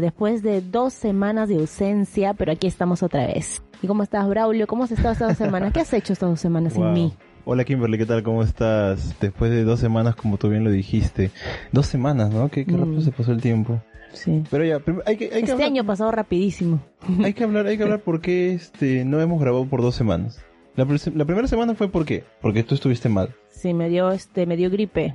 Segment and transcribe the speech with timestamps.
[0.00, 3.62] Después de dos semanas de ausencia, pero aquí estamos otra vez.
[3.82, 4.66] ¿Y cómo estás, Braulio?
[4.66, 5.72] ¿Cómo has estado estas dos semanas?
[5.72, 7.12] ¿Qué has hecho estas dos semanas sin mí?
[7.44, 8.22] Hola Kimberly, ¿qué tal?
[8.22, 9.18] ¿Cómo estás?
[9.20, 11.30] Después de dos semanas, como tú bien lo dijiste.
[11.72, 12.48] Dos semanas, ¿no?
[12.50, 12.78] Qué, qué Mm.
[12.80, 13.80] rápido se pasó el tiempo.
[14.12, 14.42] Sí.
[14.50, 16.80] Pero ya, hay que, hay que Este hablar, año pasado rapidísimo.
[17.24, 20.42] hay que hablar, hay que hablar por qué este, no hemos grabado por dos semanas.
[20.76, 22.24] La, pr- la primera semana fue por qué?
[22.40, 23.34] Porque tú estuviste mal.
[23.50, 25.14] Sí, me dio este, me dio gripe.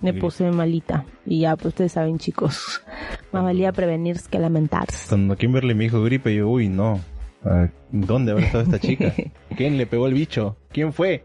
[0.00, 0.20] Me Gripe.
[0.20, 1.04] puse malita.
[1.24, 2.82] Y ya, pues ustedes saben, chicos.
[3.32, 4.86] Más valía prevenir que lamentar.
[5.08, 7.00] Cuando Kimberly me dijo gripe, yo, uy, no.
[7.44, 9.12] Ah, ¿Dónde habrá estado esta chica?
[9.56, 10.56] ¿Quién le pegó el bicho?
[10.72, 11.22] ¿Quién fue?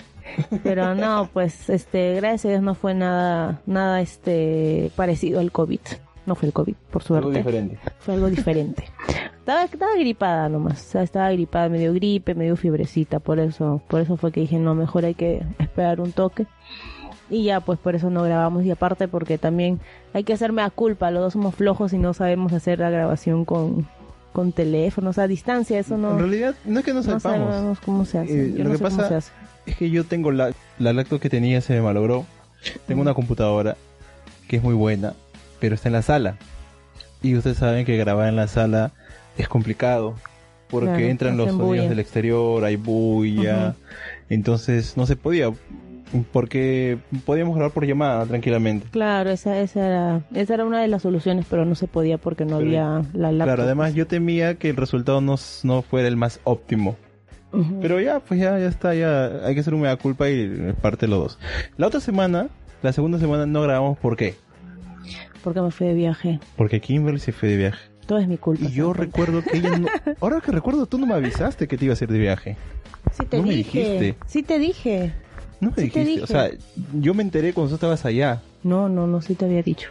[0.64, 5.80] Pero no, pues, este, gracias a Dios no fue nada, nada, este, parecido al COVID.
[6.26, 7.38] No fue el COVID, por Algo suerte.
[7.40, 7.80] diferente.
[8.00, 8.86] Fue algo diferente.
[9.42, 10.80] Estaba, estaba gripada nomás.
[10.86, 13.20] O sea, estaba gripada, me dio gripe, me dio fibrecita.
[13.20, 16.46] Por eso, por eso fue que dije, no, mejor hay que esperar un toque.
[17.28, 18.64] Y ya, pues por eso no grabamos.
[18.66, 19.80] Y aparte porque también
[20.14, 21.10] hay que hacerme a culpa.
[21.10, 23.88] Los dos somos flojos y no sabemos hacer la grabación con,
[24.32, 25.80] con teléfonos a distancia.
[25.80, 27.22] Eso no, En realidad, no es que no no sepamos.
[27.52, 28.46] sabemos cómo se hace.
[28.50, 29.32] Eh, Yo lo no que sé cómo pasa- se hace.
[29.66, 32.26] Es que yo tengo la, la lacto que tenía, se me malogró.
[32.86, 33.76] Tengo una computadora
[34.48, 35.14] que es muy buena,
[35.62, 36.36] pero está en la sala.
[37.22, 38.92] Y ustedes saben que grabar en la sala
[39.38, 40.16] es complicado.
[40.70, 41.90] Porque Claro, entran los sonidos bulla.
[41.90, 43.76] del exterior, hay bulla.
[44.30, 45.52] Entonces no se podía.
[46.34, 48.88] Porque podíamos grabar por llamada tranquilamente.
[48.92, 52.44] Claro, esa, esa, era, esa era una de las soluciones, pero no se podía porque
[52.44, 52.84] no Pero- había
[53.14, 53.46] la laptop.
[53.46, 56.98] Claro, además yo temía que el resultado no, no fuera el más óptimo.
[57.82, 61.06] Pero ya, pues ya, ya está, ya hay que hacer un mea culpa y parte
[61.06, 61.40] de los dos.
[61.78, 62.48] La otra semana,
[62.82, 64.36] la segunda semana no grabamos, ¿por qué?
[65.44, 66.40] Porque me fui de viaje.
[66.56, 67.80] Porque Kimberly se fue de viaje.
[68.06, 68.64] Todo es mi culpa.
[68.64, 69.88] Y ¿se yo recuerdo que ella no...
[70.22, 72.58] Ahora que recuerdo, tú no me avisaste que te iba a hacer de viaje.
[73.14, 73.80] Sí te no me dije.
[73.80, 74.16] dijiste.
[74.28, 75.14] Sí te dije.
[75.60, 76.24] No me Sí te dijiste.
[76.24, 76.50] O sea,
[76.94, 78.42] yo me enteré cuando tú estabas allá.
[78.64, 79.90] No, no, no, sí te había dicho.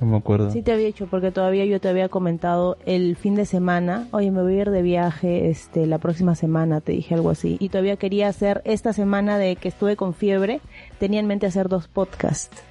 [0.00, 0.50] No me acuerdo.
[0.50, 4.30] Sí te había dicho porque todavía yo te había comentado el fin de semana, oye,
[4.30, 7.56] me voy a ir de viaje este la próxima semana, te dije algo así.
[7.60, 10.60] Y todavía quería hacer esta semana de que estuve con fiebre,
[10.98, 12.62] tenía en mente hacer dos podcasts.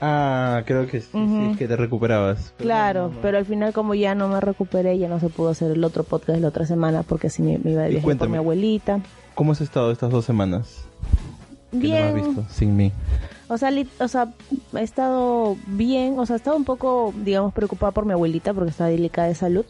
[0.00, 2.54] Ah, creo que sí, sí, que te recuperabas.
[2.56, 3.20] Pero Claro, no, no, no.
[3.20, 6.04] pero al final como ya no me recuperé, ya no se pudo hacer el otro
[6.04, 8.32] podcast la otra semana porque así me, me iba viaje por cuéntame.
[8.32, 9.00] mi abuelita.
[9.34, 10.84] ¿Cómo has estado estas dos semanas?
[11.70, 12.92] Que no Bien, has visto sin mí.
[13.48, 14.32] O sea, li- o sea,
[14.74, 18.70] he estado bien, o sea, he estado un poco, digamos, preocupada por mi abuelita porque
[18.70, 19.64] está delicada de salud.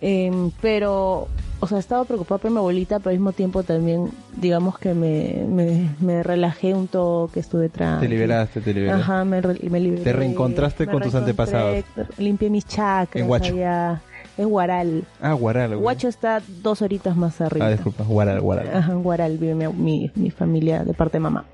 [0.00, 1.28] Em, pero,
[1.60, 4.94] o sea, he estado preocupada por mi abuelita, pero al mismo tiempo también, digamos que
[4.94, 8.00] me, me, me relajé un toque, estuve tranquila.
[8.00, 9.02] Te liberaste, te liberaste.
[9.02, 10.02] Ajá, me, me liberé.
[10.02, 11.84] Te reencontraste me con tus antepasados.
[12.18, 13.52] Limpié mis chakras En Huacho.
[13.54, 14.00] allá.
[14.38, 15.04] En Guaral.
[15.20, 15.70] Ah, Guaral.
[15.70, 15.82] güey.
[15.82, 17.66] Huacho está dos horitas más arriba.
[17.66, 18.68] Ah, disculpa, Guaral, Guaral.
[18.74, 21.44] Ajá, en Guaral vive mi, mi, mi familia de parte de mamá.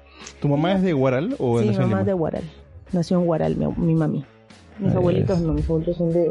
[0.40, 2.04] ¿Tu mamá es de Guaral o Sí, en mamá Lima?
[2.04, 2.44] de Guaral.
[2.92, 4.24] Nació en Guaral, mi, mi mami.
[4.78, 5.44] Mis abuelitos es.
[5.44, 6.30] no, mis abuelitos son de...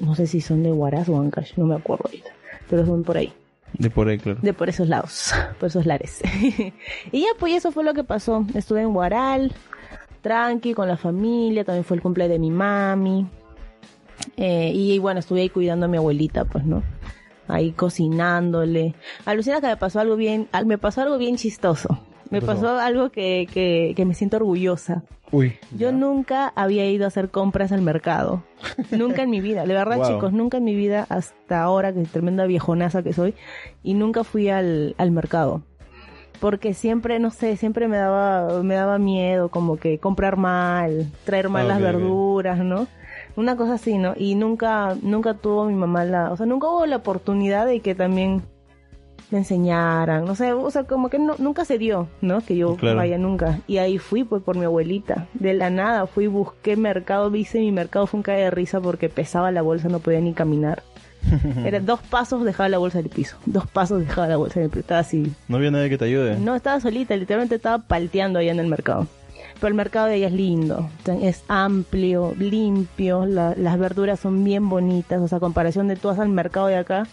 [0.00, 2.30] No sé si son de Huaraz o Ancash, no me acuerdo ahorita.
[2.68, 3.32] Pero son por ahí,
[3.74, 4.38] De por ahí, claro.
[4.42, 6.20] de por esos lados, por esos lares.
[7.12, 8.44] y ya, pues eso fue lo que pasó.
[8.54, 9.52] Estuve en Guaral,
[10.22, 13.26] tranqui, con la familia, también fue el cumple de mi mami.
[14.36, 16.82] Eh, y bueno, estuve ahí cuidando a mi abuelita, pues, ¿no?
[17.48, 18.94] Ahí cocinándole.
[19.26, 21.98] Alucina que me pasó algo bien, me pasó algo bien chistoso.
[22.30, 25.02] Me pasó algo que, que, que me siento orgullosa.
[25.32, 25.56] Uy.
[25.72, 25.92] Yo ya.
[25.92, 28.42] nunca había ido a hacer compras al mercado.
[28.92, 29.64] nunca en mi vida.
[29.64, 30.06] De verdad, Wow.
[30.06, 33.34] chicos, nunca en mi vida, hasta ahora, que tremenda viejonaza que soy,
[33.82, 35.62] y nunca fui al, al mercado.
[36.40, 41.48] Porque siempre, no sé, siempre me daba, me daba miedo, como que comprar mal, traer
[41.48, 42.88] mal Ah, las verduras, ¿no?
[43.36, 44.14] Una cosa así, ¿no?
[44.16, 47.94] Y nunca, nunca tuvo mi mamá la, o sea, nunca hubo la oportunidad de que
[47.94, 48.42] también
[49.32, 52.40] me enseñaran, no sé, o sea, como que no- nunca se dio, ¿no?
[52.42, 52.96] Que yo Claro.
[52.98, 53.58] vaya nunca.
[53.66, 55.26] Y ahí fui, pues, por mi abuelita.
[55.34, 59.08] De la nada fui, busqué mercado, hice mi mercado, fue un cae de risa porque
[59.08, 60.82] pesaba la bolsa, no podía ni caminar.
[61.64, 63.36] Era dos pasos, dejaba la bolsa en el piso.
[63.46, 64.80] Dos pasos, dejaba la bolsa en el piso.
[64.80, 65.32] Estaba así.
[65.48, 66.36] No había nadie que te ayude.
[66.38, 69.06] No, estaba solita, literalmente estaba palteando allá en el mercado.
[69.62, 70.90] Pero el mercado de ella es lindo,
[71.22, 76.18] es amplio, limpio, la- las verduras son bien bonitas, o sea, a comparación de todas
[76.18, 77.06] al mercado de acá,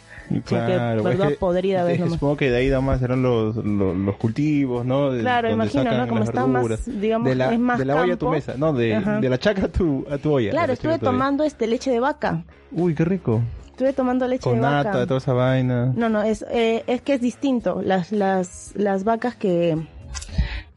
[0.46, 2.14] Claro, que es que- podrida ves es que nomás.
[2.20, 5.12] supongo que de ahí nada más eran los, los, los cultivos, ¿no?
[5.12, 6.08] De- Claro, imagino, ¿no?
[6.08, 7.00] Como está más, verduras.
[7.02, 9.38] digamos, de la, es más de la olla a tu mesa, no, de, de la
[9.38, 10.50] chaca a tu, a tu olla.
[10.50, 13.42] Claro, la estuve tomando este leche de vaca, Uy, qué rico.
[13.68, 14.84] estuve tomando leche Con de vaca.
[14.92, 15.94] nata, toda esa vaina.
[15.96, 17.82] No, no, es, eh, es que es distinto.
[17.84, 19.78] Las, las, las vacas que,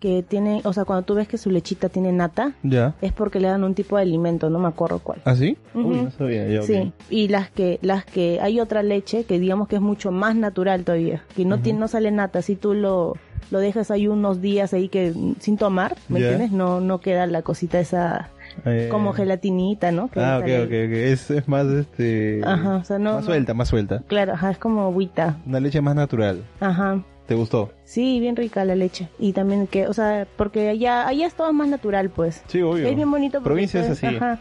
[0.02, 2.94] que tienen, o sea, cuando tú ves que su lechita tiene nata, Ya.
[3.00, 5.20] es porque le dan un tipo de alimento, no me acuerdo cuál.
[5.24, 5.56] ¿Ah, sí?
[5.74, 6.48] Uy, no sabía.
[6.48, 6.66] Ya, ok.
[6.66, 10.34] Sí, y las que, las que hay otra leche que digamos que es mucho más
[10.34, 13.16] natural todavía, que no tiene, no sale nata, si tú lo,
[13.52, 16.30] lo dejas ahí unos días ahí que sin tomar, ¿me Ya.
[16.30, 16.50] entiendes?
[16.52, 18.28] No, no queda la cosita esa
[18.66, 20.08] Eh, como gelatinita, ¿no?
[20.08, 20.92] Que Ah, ok, ok, ok.
[20.92, 22.40] Es, es más, este...
[22.44, 24.02] Ajá, o sea, no- Más no- suelta, más suelta.
[24.08, 25.38] Claro, ajá, es como agüita.
[25.46, 26.42] Una leche más natural.
[26.60, 27.02] Ajá.
[27.32, 27.70] ¿Te gustó?
[27.84, 29.08] Sí, bien rica la leche.
[29.18, 32.42] Y también que, o sea, porque allá, allá es todo más natural, pues.
[32.48, 32.86] Sí, obvio.
[32.86, 34.16] Es bien bonito Provincia es puedes- así.
[34.16, 34.40] ajá,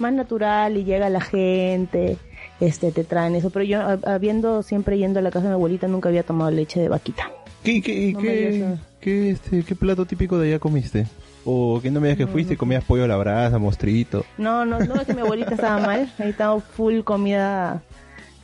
[0.00, 2.16] más natural y llega la gente,
[2.58, 3.50] este, te traen eso.
[3.50, 6.50] Pero yo, hab- habiendo siempre yendo a la casa de mi abuelita, nunca había tomado
[6.50, 7.30] leche de vaquita.
[7.62, 11.06] ¿Qué, qué, No qué, qué, este, qué plato típico de allá comiste?
[11.44, 14.24] O que no me digas que fuiste y comías pollo a la brasa, mostrito.
[14.36, 16.12] No, no, no es que mi abuelita estaba mal.
[16.18, 17.82] Ahí estaba full comida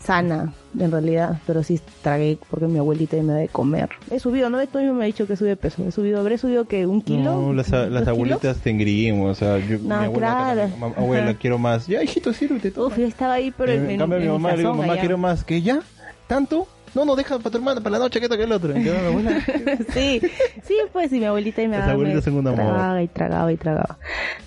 [0.03, 1.39] sana, en realidad.
[1.47, 3.89] Pero sí tragué porque mi abuelita me da de comer.
[4.11, 4.61] He subido, ¿no?
[4.61, 5.85] Esto mismo me ha dicho que sube peso.
[5.87, 7.35] He subido, habré subido que un kilo.
[7.41, 8.09] No, las, ¿Dos las kilos?
[8.09, 10.71] abuelitas te engrimos, o sea, yo, No, mi abuela, claro.
[10.81, 11.39] "Mam- abuela, Ajá.
[11.39, 11.87] quiero más.
[11.87, 12.87] Ya, hijito, sírvete todo.
[12.89, 15.01] Uf, yo estaba ahí, pero en, en, en, cambio mi mamá le digo, mamá, allá.
[15.01, 15.45] quiero más.
[15.45, 15.81] ¿Qué ya?
[16.27, 16.67] ¿Tanto?
[16.95, 18.75] No, no, deja para tu hermana, para la noche, que esto que el otro.
[18.75, 19.45] Mi abuela,
[19.93, 20.21] sí,
[20.63, 23.99] sí, pues y mi abuelita y daba, abuelitas me tragaba y tragaba y tragaba.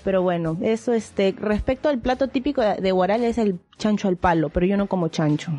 [0.03, 4.17] Pero bueno, eso este, respecto al plato típico de, de Guaral es el chancho al
[4.17, 5.51] palo, pero yo no como chancho.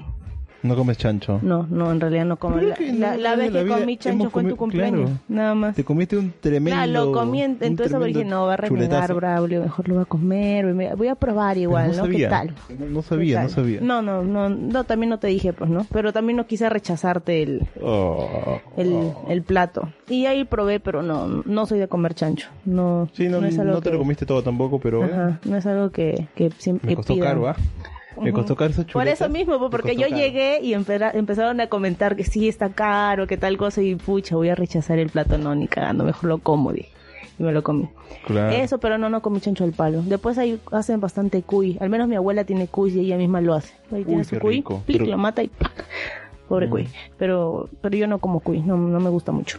[0.62, 1.38] No comes chancho.
[1.42, 2.56] No, no, en realidad no como.
[2.58, 5.20] La, la- vez la que comí chancho fue en tu cumpleaños, claro.
[5.28, 5.74] nada más.
[5.76, 6.76] Te comiste un tremendo.
[6.76, 9.14] Claro, lo comí, entonces tremendo dije, no, va a renegar.
[9.14, 12.08] Braulio, mejor lo voy a comer, me- voy a probar Pero igual, no ¿no?
[12.08, 12.54] ¿Qué tal?
[12.78, 13.80] No, no ¿Qué sabía, no sabía.
[13.80, 15.86] No, no, no, no, también no te dije, pues, ¿no?
[15.92, 19.24] Pero también no quise rechazarte el, Oh, el, oh.
[19.28, 19.88] el plato.
[20.08, 22.48] Y ahí probé, pero no, no soy de comer chancho.
[22.64, 25.56] No, Sí, no, es algo no te que- lo comiste todo tampoco, pero Ajá, no
[25.56, 27.56] es algo que, que siempre me costó caro, ¿ah?
[28.20, 30.16] Me costó caro esa Por eso mismo, porque yo caro.
[30.16, 34.48] llegué y empezaron a comentar que sí está caro, que tal cosa, y pucha, voy
[34.50, 36.90] a rechazar el plato, no, ni cagando, mejor lo como, dije.
[37.38, 37.88] Y me lo comí.
[38.26, 38.50] Claro.
[38.54, 40.02] Eso, pero no, no comí chancho al palo.
[40.02, 41.78] Después ahí hacen bastante cuy.
[41.80, 43.72] Al menos mi abuela tiene cuy y ella misma lo hace.
[43.90, 45.72] Ahí tiene su cuy, plic, Pero- lo mata y ¡pac!
[46.48, 46.70] Pobre Mm.
[46.70, 46.88] cuy.
[47.16, 49.58] Pero, pero yo no como cuy, no, no me gusta mucho.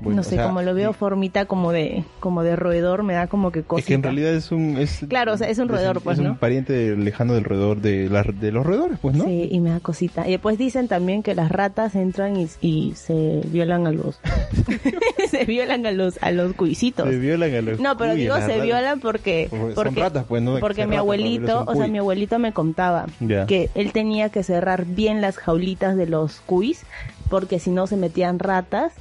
[0.00, 3.14] Bueno, no o sé, sea, como lo veo formita como de, como de roedor, me
[3.14, 3.80] da como que cosita.
[3.80, 4.76] Es que en realidad es un...
[4.76, 6.32] Es, Claro, o sea, es un roedor, es, pues, Es ¿no?
[6.32, 9.24] un pariente lejano del roedor de, los roedores, pues, ¿no?
[9.24, 10.26] Sí, y me da cosita.
[10.28, 14.20] Y después dicen también que las ratas entran y, y se violan a los...
[15.30, 17.08] se violan a los, a los cuisitos.
[17.08, 17.80] Se violan a los...
[17.80, 18.62] No, pero digo se ratas.
[18.62, 19.48] violan porque...
[19.50, 20.58] Son porque ratas, pues, ¿no?
[20.58, 23.06] Porque mi abuelito, son o sea, mi abuelito me contaba
[23.46, 26.84] que él tenía que cerrar bien las jaulitas de los cuis
[27.28, 28.92] porque si no se metían ratas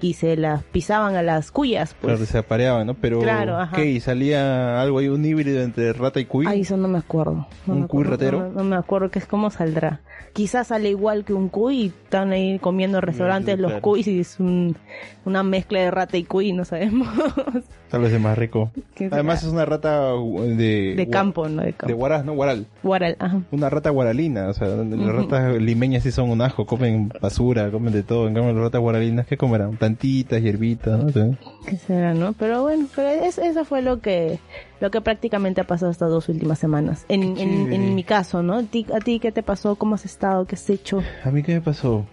[0.00, 2.12] y se las pisaban a las cuyas, pues.
[2.14, 2.94] Claro, se apareaban, ¿no?
[2.94, 3.76] Pero, Claro, ajá.
[3.76, 3.86] ¿qué?
[3.86, 6.46] ¿Y salía algo ahí, un híbrido entre rata y cuy?
[6.48, 7.46] Ay, eso no me acuerdo.
[7.66, 8.38] No ¿Un me cuy acuerdo, ratero?
[8.40, 10.00] No, no me acuerdo que es cómo saldrá.
[10.34, 13.82] Quizás sale igual que un cuy y están ahí comiendo en restaurantes los claro.
[13.82, 14.76] cuys y es un-
[15.24, 17.08] una mezcla de rata y cuy, no sabemos.
[17.90, 18.70] Tal vez es más rico.
[19.10, 20.94] Además es una rata uh, de...
[20.96, 21.60] de campo, ¿no?
[21.62, 21.94] De De campo.
[21.96, 22.34] Guaraz, ¿no?
[22.34, 22.66] Guaral.
[22.82, 23.40] Guaral, ajá.
[23.52, 25.06] Una rata guaralina, o sea, las Ujú.
[25.12, 28.26] ratas limeñas sí son un asco, comen basura, comen de todo.
[28.28, 29.76] En cambio, las ratas guaralinas, ¿qué comerán?
[29.76, 31.10] Plantitas, hierbitas, ¿no?
[31.10, 31.36] sé.
[31.68, 32.32] ¿Qué será, no?
[32.32, 34.38] Pero bueno, pero es- eso fue lo que
[34.80, 37.06] lo que prácticamente ha pasado estas dos últimas semanas.
[37.08, 38.56] En, en, en mi caso, ¿no?
[38.58, 39.76] ¿A ti, ¿A ti qué te pasó?
[39.76, 40.44] ¿Cómo has estado?
[40.44, 41.02] ¿Qué has hecho?
[41.24, 42.04] ¿A mí qué me pasó?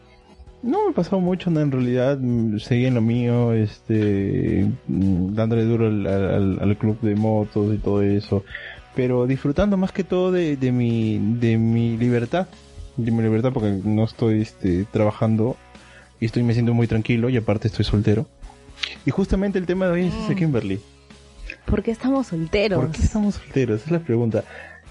[0.63, 5.63] No me pasó mucho, no, en realidad mm, seguí en lo mío, este, mm, dándole
[5.65, 8.43] duro al, al- al club de motos y todo eso,
[8.95, 12.47] pero disfrutando más que todo de, de mi, de mi libertad,
[12.95, 15.57] de mi libertad porque no estoy, este, trabajando
[16.21, 18.25] y estoy me siento muy tranquilo y aparte estoy soltero.
[19.05, 20.37] Y justamente el tema de hoy es ese Mm.
[20.37, 20.79] Kimberly.
[21.65, 22.79] ¿Por qué estamos solteros?
[22.79, 23.77] ¿Por qué estamos solteros?
[23.81, 24.43] Esa es la pregunta.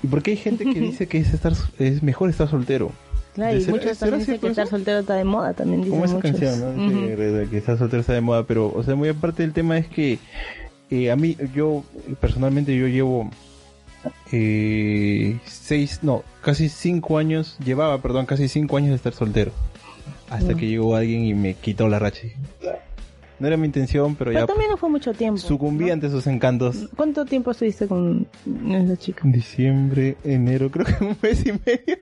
[0.03, 2.93] ¿Y por qué hay gente que dice que es estar es mejor estar soltero?
[3.35, 5.93] Claro, y ¿Será- muchos será también dicen que estar soltero está de moda, también dicen
[5.93, 6.31] como esa muchos.
[6.33, 7.49] canción, ¿no?
[7.51, 10.19] Que, estar soltero está de moda, pero, o sea, muy aparte del tema es que
[10.91, 11.83] eh, a mí, yo,
[12.21, 13.31] personalmente, yo llevo
[14.33, 19.53] eh, seis, no, casi cinco años, llevaba, perdón, casi cinco años de estar soltero.
[20.29, 22.23] Hasta que llegó alguien y me quitó la racha.
[23.43, 25.41] No era mi intención, pero, Pero ya también no fue mucho tiempo.
[25.41, 25.95] sucumbí ¿no?
[25.95, 26.89] ante sus encantos.
[26.95, 28.29] ¿Cuánto tiempo estuviste con
[28.71, 29.23] esa chica?
[29.25, 31.99] Diciembre, enero, creo que un mes y medio.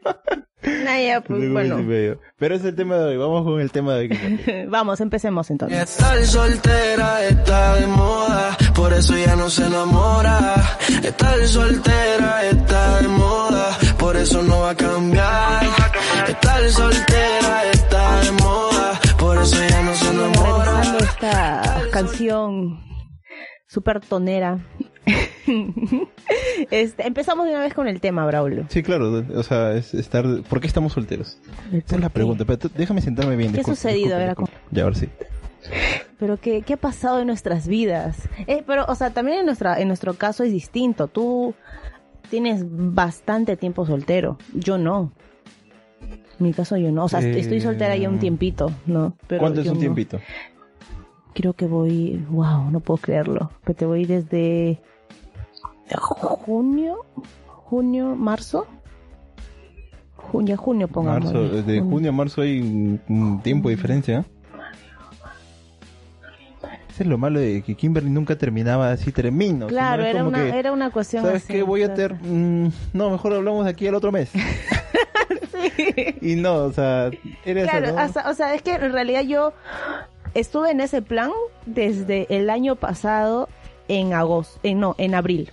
[0.87, 1.79] Ah, ya, pues, Un mes y bueno.
[1.83, 2.21] medio.
[2.39, 4.67] Pero es el tema de hoy, vamos con el tema de hoy.
[4.69, 5.81] Vamos, empecemos entonces.
[5.81, 8.59] Estar soltera está de moda.
[8.75, 10.57] por eso ya no se enamora.
[11.03, 15.65] Estar soltera está de moda, por eso no va a cambiar.
[16.29, 17.80] Estar soltera está
[21.25, 22.81] esta canción
[23.67, 24.59] super tonera.
[26.71, 28.65] este, empezamos de una vez con el tema, Braulio.
[28.69, 30.25] Sí, claro, o sea, es estar...
[30.49, 31.39] ¿Por qué estamos solteros?
[31.73, 33.53] Esa es la pregunta, pero tú- déjame sentarme bien.
[33.53, 34.17] ¿Qué ha sucedido?
[34.17, 34.53] disculpa, A ver, disculpa.
[34.71, 35.09] Ya, ahora sí.
[36.19, 38.29] Pero ¿qué, qué ha pasado en nuestras vidas?
[38.47, 41.09] Eh, pero, o sea, también en, nuestra, en nuestro caso es distinto.
[41.09, 41.55] Tú
[42.31, 44.39] tienes bastante tiempo soltero.
[44.55, 45.13] Yo no.
[46.39, 47.05] En mi caso yo no.
[47.05, 49.17] O sea, Eh, estoy soltera ya un tiempito, ¿no?
[49.27, 49.81] Pero ¿Cuánto es un no.
[49.81, 50.19] tiempito?
[51.35, 52.25] Creo que voy...
[52.29, 53.51] Wow, no puedo creerlo.
[53.65, 54.81] Que te voy desde
[55.99, 57.05] junio,
[57.47, 58.67] junio, marzo.
[60.17, 61.33] Junio, junio, pongamos.
[61.33, 64.25] Marzo, de junio a marzo hay un, tiempo de diferencia.
[66.89, 69.69] Ese es lo malo de que Kimberly nunca terminaba así, termino.
[69.69, 71.63] Claro, era una, que, era una cuestión ¿Sabes así, qué?
[71.63, 72.15] Voy a ter...
[72.15, 74.31] mm, no, mejor hablamos de aquí al otro mes.
[76.21, 77.11] Y no, o sea,
[77.45, 78.01] era Claro, eso, ¿no?
[78.01, 79.53] hasta- o sea, es que en realidad yo
[80.35, 81.31] estuve en ese plan
[81.67, 83.49] desde el año pasado
[83.89, 85.51] en agosto, en, no, en abril.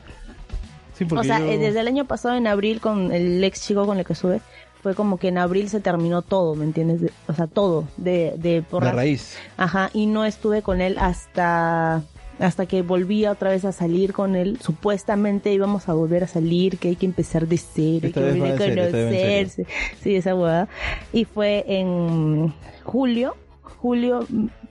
[0.97, 3.85] Sí, O sea, yo- eh, desde el año pasado en abril con el ex chico
[3.85, 4.41] con el que estuve,
[4.81, 7.01] fue como que en abril se terminó todo, ¿me entiendes?
[7.01, 9.37] De- o sea, todo, de, de por de raíz.
[9.57, 12.03] Ajá, y no estuve con él hasta
[12.39, 14.59] hasta que volví otra vez a salir con él.
[14.61, 18.53] Supuestamente íbamos a volver a salir, que hay que empezar de cero, hay que volver
[18.53, 19.65] a conocerse.
[20.03, 20.67] Sí, esa hueá.
[21.11, 22.53] Y fue en
[22.83, 24.19] julio, julio,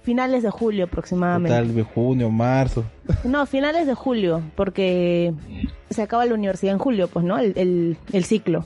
[0.06, 1.50] finales de julio aproximadamente.
[1.58, 2.84] Total, de junio, marzo.
[3.25, 5.34] No, finales de julio, porque
[5.90, 7.36] se acaba la universidad en julio, pues, ¿no?
[7.38, 8.64] El, el, el ciclo.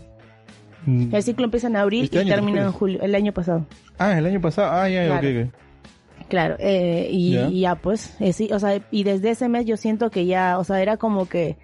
[0.85, 1.15] Mm.
[1.15, 3.65] El ciclo empieza en abril ¿Este y termina en julio, el año pasado.
[3.99, 4.71] Ah, el año pasado.
[4.71, 5.41] Ah, ya, ya, Claro.
[5.41, 6.27] ok, ok.
[6.29, 7.49] Claro, eh, y, Ya.
[7.49, 10.59] y ya pues, eh, sí, o sea, y desde ese mes yo siento que ya,
[10.59, 11.57] o sea, era como que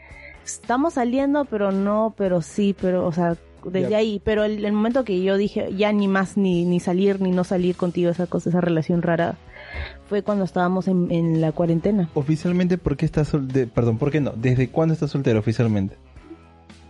[0.45, 5.04] estamos saliendo, pero no, pero sí, pero, o sea, desde ahí, pero el, el momento
[5.04, 8.49] que yo dije ya ni más, ni, ni salir, ni no salir contigo, esa cosa,
[8.50, 9.37] esa relación rara,
[10.08, 12.08] fue cuando estábamos en, en la cuarentena.
[12.14, 14.32] Oficialmente, ¿por qué estás sol- de- Perdón, ¿por qué no?
[14.36, 15.96] ¿Desde cuándo estás soltero oficialmente?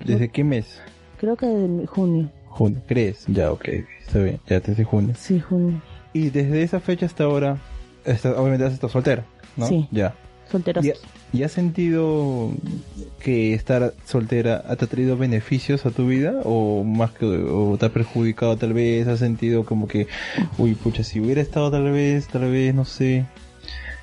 [0.04, 0.80] ¿Desde qué mes?
[1.18, 2.80] Creo que desde junio, Junio.
[2.86, 3.24] ¿Crees?
[3.26, 3.68] Ya, ok.
[4.06, 4.40] Está bien.
[4.46, 5.14] Ya desde junio.
[5.18, 5.80] sí, junio,
[6.12, 7.58] Y desde esa fecha hasta ahora,
[8.04, 9.24] está- obviamente has estado soltera,
[9.56, 9.66] ¿no?
[9.66, 9.88] Sí.
[9.90, 10.14] Ya.
[10.50, 10.84] solteros.
[11.32, 12.50] ¿Y, has sentido
[13.22, 16.40] que estar soltera ha te ha traído beneficios a tu vida?
[16.44, 19.06] ¿O más que, o te ha perjudicado tal vez?
[19.08, 20.06] ¿Has sentido como que,
[20.58, 23.26] uy, pucha, si hubiera estado tal vez, tal vez, no sé.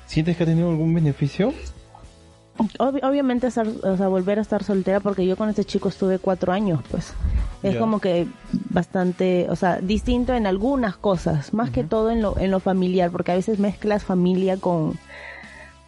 [0.06, 1.52] ¿Sientes que ha tenido algún beneficio?
[2.56, 6.18] Ob- obviamente estar, o sea, volver a estar soltera porque yo con este chico estuve
[6.20, 7.12] cuatro años, pues.
[7.64, 8.26] Es como que
[8.70, 13.10] bastante, o sea, distinto en algunas cosas, más que todo en lo, en lo familiar,
[13.10, 14.98] porque a veces mezclas familia con,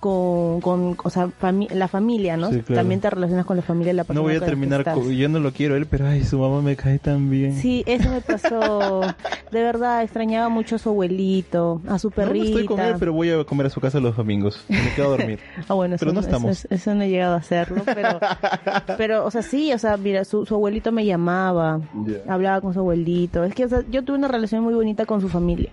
[0.01, 2.51] con, con o sea, fami- la familia, ¿no?
[2.51, 2.81] Sí, claro.
[2.83, 5.39] También te relacionas con la familia de la persona No voy a terminar, yo no
[5.41, 7.57] lo quiero él, pero ay, su mamá me cae tan bien.
[7.57, 9.01] Sí, eso me pasó.
[9.51, 13.13] De verdad, extrañaba mucho a su abuelito, a su No, no estoy con él, pero
[13.13, 14.65] voy a comer a su casa los domingos.
[14.69, 15.39] Me quedo a dormir.
[15.69, 16.51] Ah, bueno, Pero eso, no eso- estamos.
[16.65, 18.19] Eso, eso no he llegado a hacerlo, pero,
[18.99, 21.81] pero, o sea, sí, o sea, mira, su, su abuelito me llamaba,
[22.29, 23.45] hablaba con su abuelito.
[23.45, 25.71] Es que, o sea, yo tuve una relación muy bonita con su familia.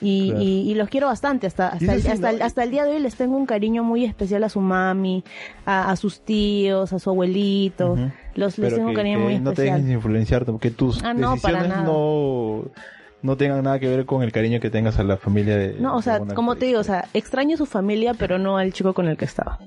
[0.00, 0.42] Y, Claro.
[0.42, 2.36] y, y los quiero bastante, hasta, hasta, el, hasta, ¿no?
[2.36, 5.24] el, hasta el día de hoy les tengo un cariño muy especial a su mami,
[5.66, 7.96] a, a sus tíos, a su abuelito.
[8.34, 9.80] Los, les Pero tengo un cariño que muy no te especial.
[9.82, 12.64] dejes influenciar, que tus Ah, no, decisiones no,
[13.22, 15.96] no tengan nada que ver con el cariño que tengas a la familia de No,
[15.96, 19.08] o sea, como te digo, o sea, extraño su familia, pero no al chico con
[19.08, 19.58] el que estaba.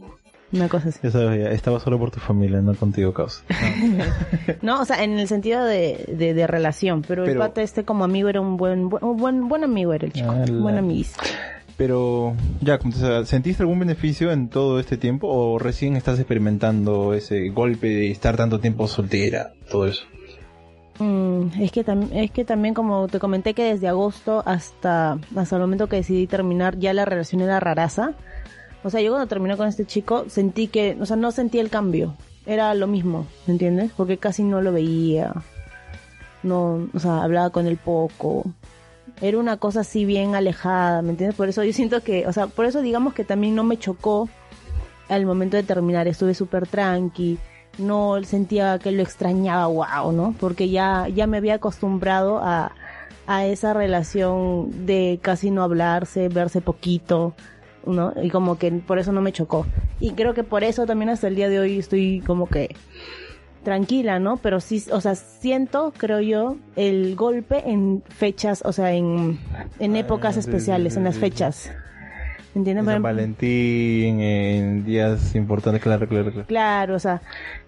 [0.53, 0.99] Una cosa así.
[1.03, 3.43] Estaba solo por tu familia, no contigo, causa.
[4.61, 7.83] No, o sea, en el sentido de, de, de relación, pero, el Pero- pata este
[7.83, 10.77] como amigo era un buen buen un buen, buen amigo era el chico, Ah, buen
[10.77, 11.23] amiguísimo.
[11.75, 16.19] Pero, ya, como te decía, ¿sentiste algún beneficio en todo este tiempo o recién estás
[16.19, 20.03] experimentando ese golpe de estar tanto tiempo soltera, todo eso?
[20.99, 21.83] Mm, es que
[22.13, 26.27] es que también como te comenté que desde agosto hasta hasta el momento que decidí
[26.27, 28.11] terminar ya la relación era raraza.
[28.83, 31.69] O sea, yo cuando terminé con este chico sentí que, o sea, no sentí el
[31.69, 32.15] cambio.
[32.45, 33.91] Era lo mismo, ¿me entiendes?
[33.95, 35.33] Porque casi no lo veía.
[36.43, 38.43] No, o sea, hablaba con él poco.
[39.21, 41.37] Era una cosa así bien alejada, ¿me entiendes?
[41.37, 44.27] Por eso yo siento que, o sea, por eso digamos que también no me chocó
[45.07, 46.07] al momento de terminar.
[46.07, 47.37] Estuve súper tranqui.
[47.77, 50.35] No sentía que lo extrañaba, wow, ¿no?
[50.39, 52.73] Porque ya, ya me había acostumbrado a,
[53.25, 57.33] a esa relación de casi no hablarse, verse poquito,
[57.85, 58.13] ¿no?
[58.21, 59.65] Y como que por eso no me chocó.
[59.99, 62.75] Y creo que por eso también hasta el día de hoy estoy como que
[63.63, 64.37] tranquila, ¿no?
[64.37, 69.39] Pero sí, o sea, siento, creo yo, el golpe en fechas, o sea, en,
[69.79, 71.71] en Ah, épocas sí, especiales, sí, en las fechas.
[72.55, 72.85] ¿Entiendes?
[72.85, 76.47] En San Valentín, en días importantes, claro, claro, claro.
[76.47, 77.21] Claro, o sea...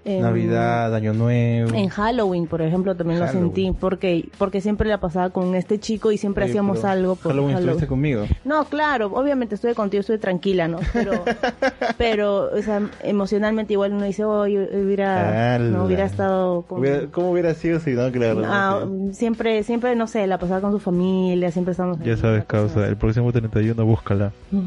[0.05, 1.73] en- Navidad, Año Nuevo.
[1.75, 3.47] En Halloween, por ejemplo, también lo Halloween.
[3.53, 7.31] sentí porque porque siempre la pasaba con este chico y siempre Oye, hacíamos algo por
[7.31, 7.69] Halloween Halloween.
[7.69, 8.25] estuviste conmigo.
[8.45, 10.77] No, claro, obviamente estuve contigo, estuve tranquila, ¿no?
[10.93, 11.23] Pero,
[11.97, 15.65] pero o sea, emocionalmente igual uno dice, oh, yo hubiera, Ala.
[15.69, 16.79] no hubiera estado con...
[16.79, 18.43] Hubiera- ¿Cómo hubiera sido si no, claro?
[18.45, 21.97] Ah, no, siempre, siempre, no sé, la pasaba con su familia, siempre estamos...
[22.03, 22.85] Ya sabes, causa.
[22.87, 24.31] El próximo 31, búscala.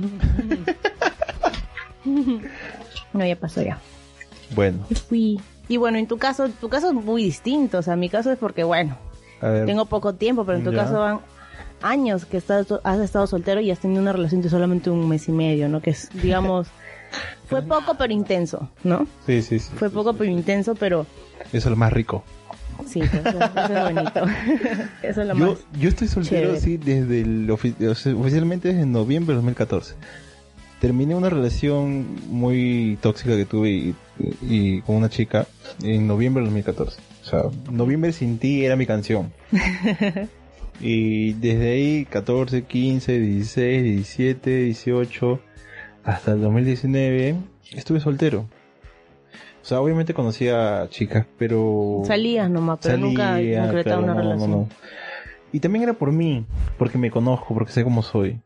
[3.12, 3.78] No, ya pasó ya.
[4.54, 4.78] Bueno,
[5.08, 5.40] Fui.
[5.68, 8.38] Y bueno, en tu caso, tu caso es muy distinto, o sea, mi caso es
[8.38, 8.96] porque, bueno,
[9.40, 10.84] tengo poco tiempo, pero en tu Ya.
[10.84, 11.20] caso van
[11.82, 15.28] años que estás, has estado soltero y has tenido una relación de solamente un mes
[15.28, 15.80] y medio, ¿no?
[15.82, 16.68] Que es, digamos,
[17.48, 19.06] fue poco pero intenso, ¿no?
[19.26, 19.70] Sí, sí, sí.
[19.76, 21.06] Fue poco pero intenso, pero
[21.52, 22.24] Eso es lo más rico.
[22.86, 24.22] sí, eso, eso es bonito.
[25.02, 25.58] eso es lo Yo, más.
[25.78, 26.60] yo estoy soltero, chévere.
[26.60, 27.74] sí, desde el ofi-
[28.18, 29.94] oficialmente desde noviembre de 2014.
[30.80, 33.94] Terminé una relación muy tóxica que tuve y,
[34.42, 35.46] y con una chica
[35.82, 37.00] en noviembre del 2014.
[37.22, 39.32] O sea, Noviembre sin ti era mi canción.
[40.80, 45.40] y desde ahí, 14, 15, 16, 17, 18,
[46.04, 47.36] hasta el 2019,
[47.72, 48.46] estuve soltero.
[49.60, 52.02] O sea, obviamente conocía chicas, pero...
[52.06, 54.50] Salías nomás, pero nunca Salía, concretaba claro, una no, no, relación.
[54.50, 54.68] no.
[55.52, 56.46] Y también era por mí,
[56.78, 58.38] porque me conozco, porque sé cómo soy.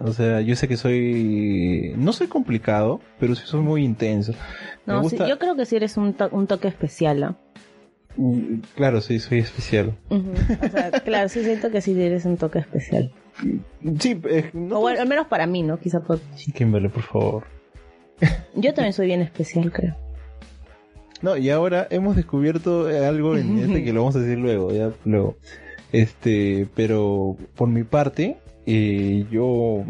[0.00, 1.94] O sea, yo sé que soy...
[1.96, 4.32] No soy complicado, pero sí soy muy intenso.
[4.86, 7.36] No, sí, yo creo que sí eres un, to- un toque especial, ¿ah?
[8.16, 9.94] Mm, Claro, sí, soy especial.
[10.10, 13.12] O sea, claro, sí siento que sí eres un toque especial.
[14.00, 15.78] Sí, eh, no o bueno, al menos para mí, ¿no?
[15.78, 16.20] Quizá por...
[16.36, 17.44] Sí, Kimberly, por favor.
[18.54, 19.96] Yo también soy bien especial, creo.
[21.22, 24.90] No, y ahora hemos descubierto algo en este que lo vamos a decir luego, ya
[25.04, 25.36] luego.
[25.92, 28.36] Este, pero por mi parte,
[28.66, 29.84] eh, yo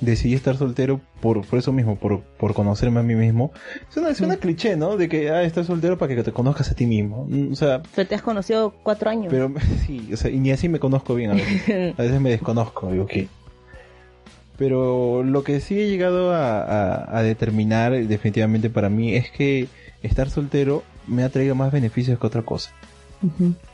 [0.00, 3.50] decidí estar soltero por, por eso mismo, por, por conocerme a mí mismo.
[3.88, 4.96] Suena, suena cliché, ¿no?
[4.98, 7.26] De que, ah, estás soltero para que te conozcas a ti mismo.
[7.28, 9.28] Mm, O sea, Pero te has conocido cuatro años.
[9.30, 9.52] pero
[9.86, 11.94] sí, o sea, y ni así me conozco bien a veces.
[11.98, 13.28] A veces me desconozco, digo, ¿qué?
[14.58, 19.68] Pero lo que sí he llegado a, a- a determinar definitivamente para mí es que
[20.02, 22.70] estar soltero me ha traído más beneficios que otra cosa.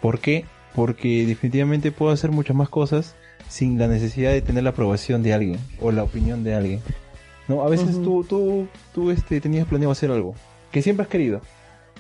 [0.01, 0.45] ¿Por qué?
[0.75, 3.15] Porque definitivamente puedo hacer muchas más cosas
[3.49, 6.81] sin la necesidad de tener la aprobación de alguien o la opinión de alguien.
[7.49, 10.35] No, a veces tú, tú, tú este, tenías planeado hacer algo
[10.71, 11.41] que siempre has querido.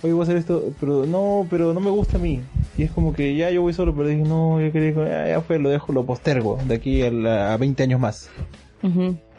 [0.03, 2.41] Oye, voy a hacer esto, pero no, pero no me gusta a mí.
[2.77, 5.41] Y es como que ya yo voy solo, pero dije, no, yo quería, ya, ya
[5.43, 8.31] fue, lo dejo, lo postergo de aquí a, la- a 20 años más.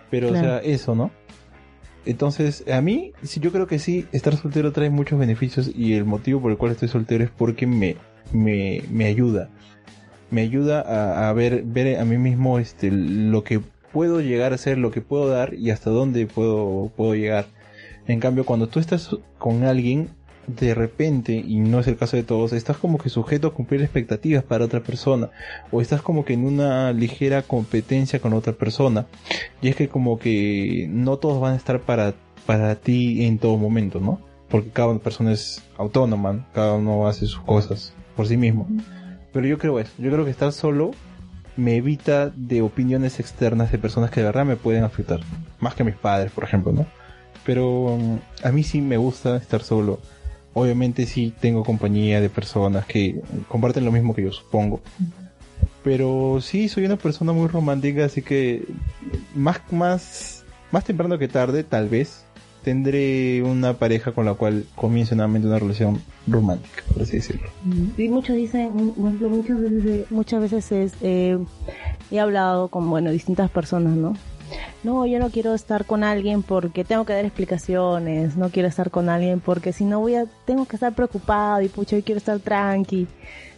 [0.10, 0.48] Pero, Claro.
[0.48, 1.12] o sea, eso, ¿no?
[2.06, 6.04] Entonces, a mí, sí, yo creo que sí, estar soltero trae muchos beneficios y el
[6.06, 7.96] motivo por el cual estoy soltero es porque me,
[8.34, 9.50] me, me ayuda.
[10.34, 14.80] Me ayuda a, ver, ver a mí mismo este, lo que puedo llegar a ser,
[14.80, 17.46] lo que puedo dar y hasta dónde puedo, puedo llegar.
[18.08, 20.10] En cambio, cuando tú estás con alguien,
[20.48, 23.84] de repente, y no es el caso de todos, estás como que sujeto a cumplir
[23.84, 25.30] expectativas para otra persona,
[25.72, 29.06] o estás como que en una ligera competencia con otra persona,
[29.62, 32.16] y es que como que no todos van a estar para,
[32.48, 34.20] para ti en todo momento, ¿no?
[34.50, 36.46] Porque cada persona es autónoma, ¿no?
[36.54, 38.68] cada uno hace sus cosas por sí mismo.
[39.34, 40.92] Pero yo creo eso, yo creo que estar solo
[41.56, 45.20] me evita de opiniones externas de personas que de verdad me pueden afectar.
[45.60, 46.86] Más que mis padres, por ejemplo, ¿no?
[47.46, 50.00] Pero um, a mí sí me gusta estar solo.
[50.54, 54.82] Obviamente sí tengo compañía de personas que comparten lo mismo que yo, supongo.
[55.84, 58.66] Pero sí soy una persona muy romántica, así que
[59.36, 62.23] más, más, más temprano que tarde, tal vez,
[62.64, 67.50] tendré una pareja con la cual comience nuevamente una relación romántica, por así decirlo.
[67.98, 71.38] Y muchos dicen, muchas veces, muchas veces es, eh,
[72.12, 74.14] he hablado con, bueno, distintas personas, ¿no?
[74.84, 78.92] No, yo no quiero estar con alguien porque tengo que dar explicaciones, no quiero estar
[78.92, 82.20] con alguien porque si no voy a, tengo que estar preocupado y pucha, yo quiero
[82.20, 83.08] estar tranqui.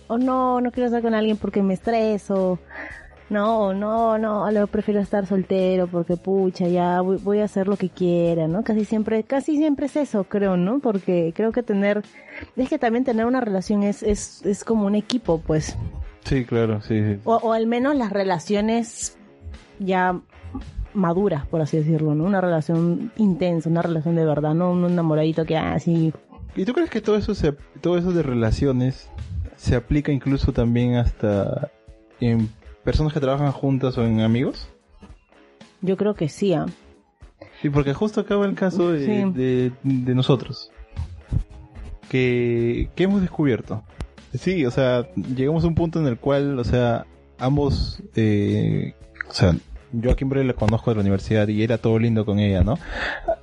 [0.08, 2.60] O no, no quiero estar con alguien porque me estreso.
[3.30, 7.76] No, no, no, lo prefiero estar soltero porque pucha, ya voy, voy a hacer lo
[7.76, 8.64] que quiera, ¿no?
[8.64, 10.80] Casi siempre, casi siempre es eso, creo, ¿no?
[10.80, 12.04] Porque creo que tener,
[12.56, 15.76] es que también tener una relación es, es, es como un equipo, pues.
[16.24, 17.02] Sí, claro, sí.
[17.04, 17.20] sí.
[17.24, 19.18] O, o al menos las relaciones
[19.80, 20.20] ya
[20.94, 22.26] maduras, por así decirlo, ¿no?
[22.26, 26.14] Una relación intensa, una relación de verdad, no un enamoradito que así.
[26.56, 29.10] ¿Y tú crees que todo eso, se, todo eso de relaciones
[29.56, 31.72] se aplica incluso también hasta
[32.20, 32.50] en
[32.86, 34.70] personas que trabajan juntas o en amigos?
[35.82, 36.66] yo creo que sí, ¿ah?
[37.62, 39.32] Sí, porque justo acaba el caso de, Sí.
[39.34, 40.72] de, de nosotros.
[42.10, 43.84] Que, que hemos descubierto.
[44.34, 47.06] Sí, o sea, llegamos a un punto en el cual, o sea,
[47.40, 48.94] ambos, eh,
[49.30, 49.56] o sea,
[49.92, 52.78] yo a Kimberly la conozco de la universidad y era todo lindo con ella, ¿no?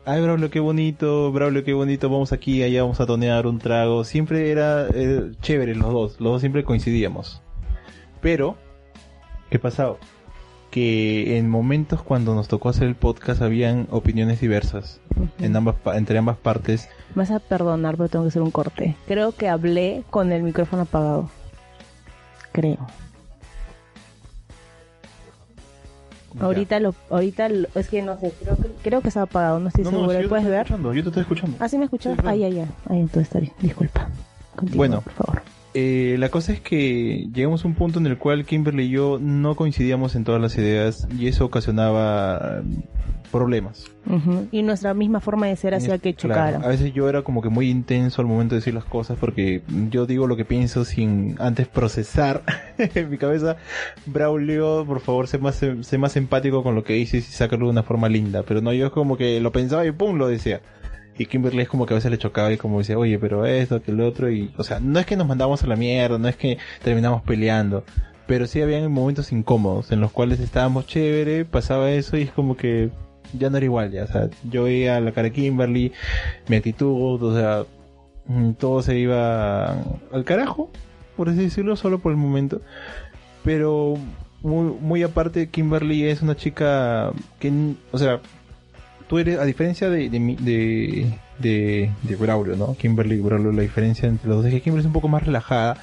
[0.05, 4.05] Ay, Braulio, qué bonito, Braulio, qué bonito, vamos aquí, allá vamos a tonear un trago.
[4.05, 7.40] Siempre era eh, chévere los dos, los dos siempre coincidíamos.
[8.20, 8.57] Pero,
[9.53, 9.97] ¿qué pasaba?
[10.71, 15.01] Que en momentos cuando nos tocó hacer el podcast habían opiniones diversas
[15.38, 16.88] en ambas, entre ambas partes.
[17.15, 18.97] Me vas a perdonar, pero tengo que hacer un corte.
[19.07, 21.29] Creo que hablé con el micrófono apagado.
[22.53, 22.79] Creo.
[26.35, 26.45] Ya.
[26.47, 29.69] Ahorita lo, ahorita lo- es que no sé, creo que, creo que estaba apagado, no
[29.69, 30.61] estoy No, no, sí, yo te ¿Puedes ver?
[30.62, 31.57] escuchando, yo te estoy escuchando.
[31.61, 32.12] ¿Ah, sí me escuchas?
[32.15, 32.31] Sí, claro.
[32.35, 32.69] Ay, ay, ay.
[32.88, 33.53] Ay, entonces está bien.
[33.61, 34.09] Disculpa.
[34.57, 35.01] Continúa, Bueno.
[35.03, 35.43] por favor.
[35.74, 39.18] Eh, la cosa es que llegamos a un punto en el cual Kimberly y yo
[39.20, 42.62] no coincidíamos en todas las ideas y eso ocasionaba eh,
[43.30, 43.87] problemas.
[44.50, 46.66] Y nuestra misma forma de ser hacía que Claro, chocara.
[46.66, 49.62] a veces yo era como que muy intenso al momento de decir las cosas porque
[49.90, 52.42] yo digo lo que pienso sin antes procesar
[52.78, 53.56] en mi cabeza.
[54.04, 57.70] Braulio, por favor, sé más, sé más empático con lo que dices y sácalo de
[57.70, 58.42] una forma linda.
[58.42, 60.61] Pero no, yo es como que lo pensaba y pum, lo decía.
[61.18, 63.83] Y Kimberly es como que a veces le chocaba y como decía, oye, pero esto,
[63.83, 64.31] que el otro.
[64.31, 67.22] Y, o sea, no es que nos mandamos a la mierda, no es que terminamos
[67.22, 67.85] peleando.
[68.27, 72.57] Pero sí habían momentos incómodos en los cuales estábamos chévere, pasaba eso y es como
[72.57, 72.90] que
[73.38, 74.05] ya no era igual, ya.
[74.05, 75.92] O sea, yo veía la cara de Kimberly,
[76.48, 77.64] mi actitud, o sea,
[78.27, 79.72] mm, todo se iba
[80.12, 80.70] al carajo,
[81.16, 82.61] por así decirlo, solo por el momento.
[83.44, 83.96] Pero
[84.42, 88.20] muy, muy aparte, Kimberly es una chica que, o sea,
[89.12, 91.07] tú eres, a diferencia de, de, de,
[91.38, 92.75] de, de Braulio, ¿no?
[92.75, 95.22] Kimberly y Braulio, la diferencia entre los dos es que Kimberly es un poco más
[95.27, 95.77] relajada,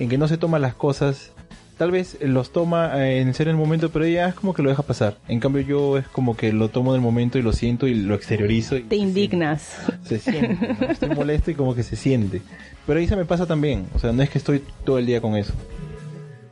[0.00, 1.30] en que no se toma las cosas,
[1.78, 4.70] tal vez los toma eh, en ser el momento, pero ella es como que lo
[4.70, 5.18] deja pasar.
[5.28, 8.16] En cambio yo es como que lo tomo del momento y lo siento y lo
[8.16, 8.76] exteriorizo.
[8.76, 9.76] Y Te indignas.
[10.02, 10.86] se siente, ¿no?
[10.88, 12.42] estoy molesto y como que se siente.
[12.88, 15.20] Pero ahí se me pasa también, o sea, no es que estoy todo el día
[15.20, 15.52] con eso.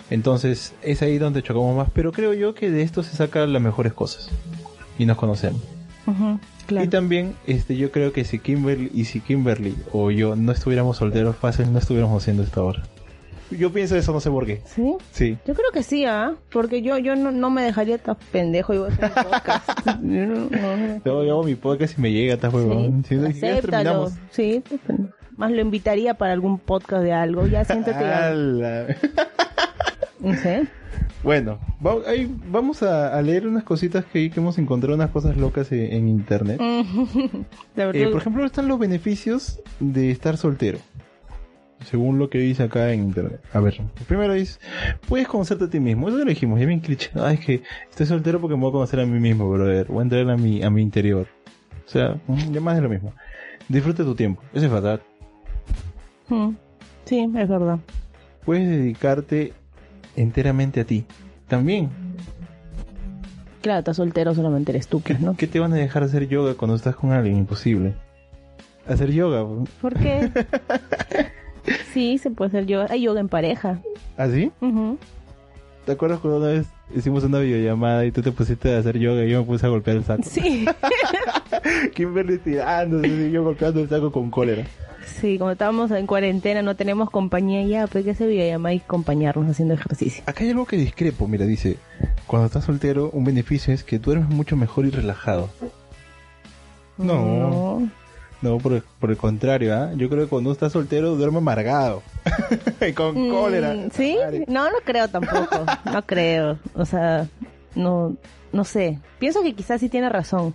[0.08, 3.60] Entonces es ahí donde chocamos más, pero creo yo que de esto se sacan las
[3.60, 4.28] mejores cosas
[5.00, 5.71] y nos conocemos.
[6.66, 6.84] Claro.
[6.84, 10.96] Y también este yo creo que si Kimberly y si Kimberly o yo no estuviéramos
[10.98, 12.82] solteros fácil no estuviéramos haciendo esto ahora.
[13.50, 14.62] Yo pienso eso, no sé por qué.
[14.64, 14.94] ¿Sí?
[15.10, 15.36] Sí.
[15.46, 16.32] Yo creo que sí, ¿ah?
[16.50, 19.68] Porque yo, yo no, no me dejaría tan pendejo y voy a hacer un podcast.
[20.02, 23.04] Yo no- no- Yo, yo hago mi podcast y me llega, está huevón.
[23.06, 24.12] Sí, Si terminamos.
[24.30, 24.62] Sí,
[25.36, 27.46] más lo invitaría para algún podcast de algo.
[27.46, 28.02] Ya siéntate.
[28.02, 28.86] ya.
[31.22, 35.36] Bueno, va- ahí vamos a, a leer unas cositas que, que hemos encontrado, unas cosas
[35.36, 36.58] locas en, en internet.
[37.76, 40.78] La verdad, Eh, por ejemplo, están los beneficios de estar soltero.
[41.84, 43.40] Según lo que dice acá en internet.
[43.52, 44.58] A ver, primero dice,
[45.08, 46.08] puedes conocerte a ti mismo.
[46.08, 47.10] Eso ya lo dijimos, ya bien cliché.
[47.16, 49.86] Ah, es que estoy soltero porque me voy a conocer a mí mismo, brother.
[49.88, 51.26] Voy a entrar a mi, a mi interior.
[51.86, 53.12] O sea, mm, ya más de lo mismo.
[53.68, 54.42] Disfruta tu tiempo.
[54.54, 55.00] Eso es verdad.
[56.28, 56.50] Mm,
[57.04, 57.78] Sí, es verdad.
[58.44, 59.52] Puedes dedicarte
[60.16, 61.04] enteramente a ti.
[61.48, 61.90] También.
[63.60, 65.36] Claro, estás soltero, solamente eres tú, pues, ¿no?
[65.36, 67.36] ¿Qué te van a dejar hacer yoga cuando estás con alguien?
[67.38, 67.94] Imposible.
[68.88, 69.40] Hacer yoga.
[69.42, 70.30] ¿Ah, ¿Por qué?
[71.92, 72.86] sí, se puede hacer yoga.
[72.90, 73.80] Hay yoga en pareja.
[74.16, 74.50] ¿Así?
[74.60, 74.98] Ujú.
[75.84, 79.24] ¿Te acuerdas cuando una vez hicimos una videollamada y tú te pusiste a hacer yoga
[79.24, 80.22] y yo me puse a golpear el saco?
[80.24, 80.64] Sí.
[81.94, 84.64] Kimberly tirándose y yo golpeando el saco con cólera.
[85.20, 89.48] Sí, como estábamos en cuarentena, no tenemos compañía ya, pues que se videollamada y acompañarnos
[89.50, 90.22] haciendo ejercicio.
[90.26, 91.76] Acá hay algo que discrepo, mira, dice,
[92.26, 95.48] cuando estás soltero, un beneficio es que duermes mucho mejor y relajado.
[96.98, 97.88] No.
[98.40, 99.92] No, por el, por el contrario, ¿ah?
[99.94, 102.02] Yo creo que cuando estás soltero duerme amargado.
[102.96, 103.76] Con Mm, cólera.
[103.92, 104.18] ¿Sí?
[104.48, 105.64] No, no creo tampoco.
[105.84, 106.58] No creo.
[106.74, 107.28] O sea,
[107.74, 108.16] no,
[108.52, 108.98] no sé.
[109.18, 110.54] Pienso que quizás sí tiene razón.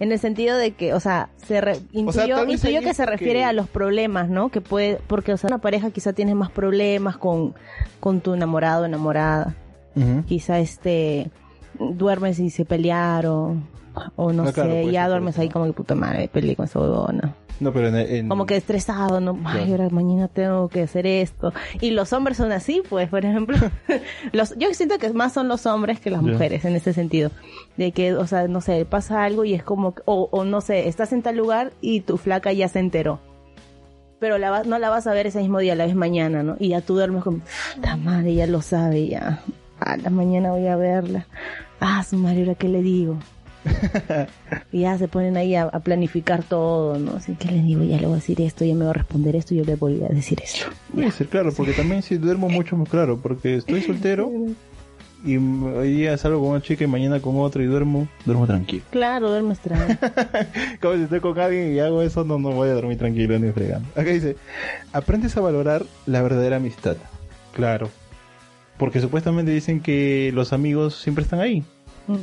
[0.00, 3.52] En el sentido de que, o sea, se re- intuyó, intuyó que se refiere a
[3.52, 4.48] los problemas, ¿no?
[4.50, 7.54] Que puede, porque, o sea, una pareja quizá tiene más problemas con,
[8.00, 9.54] con tu enamorado o enamorada.
[9.96, 10.24] Ujú.
[10.24, 11.30] Quizá este,
[11.78, 13.66] duermes y se pelearon.
[14.16, 16.80] O no claro, sé, puede ya duermes ahí como que puta madre, peleé con esa
[16.80, 17.34] huevona.
[17.62, 19.38] No, pero en, en- Como que estresado, ¿no?
[19.44, 21.52] Ay, ahora mañana tengo que hacer esto.
[21.80, 23.56] Y los hombres son así, pues, por ejemplo.
[24.32, 27.30] los, yo siento que más son los hombres que las mujeres en ese sentido.
[27.76, 30.88] De que, o sea, no sé, pasa algo y es como, o, o no sé,
[30.88, 33.20] estás en tal lugar y tu flaca ya se enteró.
[34.18, 36.56] Pero la va- no la vas a ver ese mismo día, la ves mañana, ¿no?
[36.58, 37.40] Y ya tú duermes como,
[37.82, 39.40] la madre ya lo sabe, ya.
[39.80, 41.26] A la mañana voy a verla.
[41.80, 43.16] Ah, su madre, ¿ahora qué le digo?
[44.72, 47.16] y ya se ponen ahí a, a planificar todo, ¿no?
[47.16, 49.36] Así que le digo, ya le voy a decir esto, ya me va a responder
[49.36, 50.66] esto, yo le voy a decir esto.
[50.92, 54.30] Puede ser, claro, porque también si duermo mucho más claro, porque estoy soltero
[55.24, 58.82] y hoy día salgo con una chica y mañana con otra y duermo, duermo tranquilo.
[58.90, 59.98] Claro, duermes tranquilo.
[60.80, 63.52] Como si estoy con alguien y hago eso, no, no voy a dormir tranquilo ni
[63.52, 63.88] fregando.
[63.90, 64.36] Acá dice,
[64.92, 66.96] aprendes a valorar la verdadera amistad.
[67.54, 67.88] Claro.
[68.78, 71.62] Porque supuestamente dicen que los amigos siempre están ahí.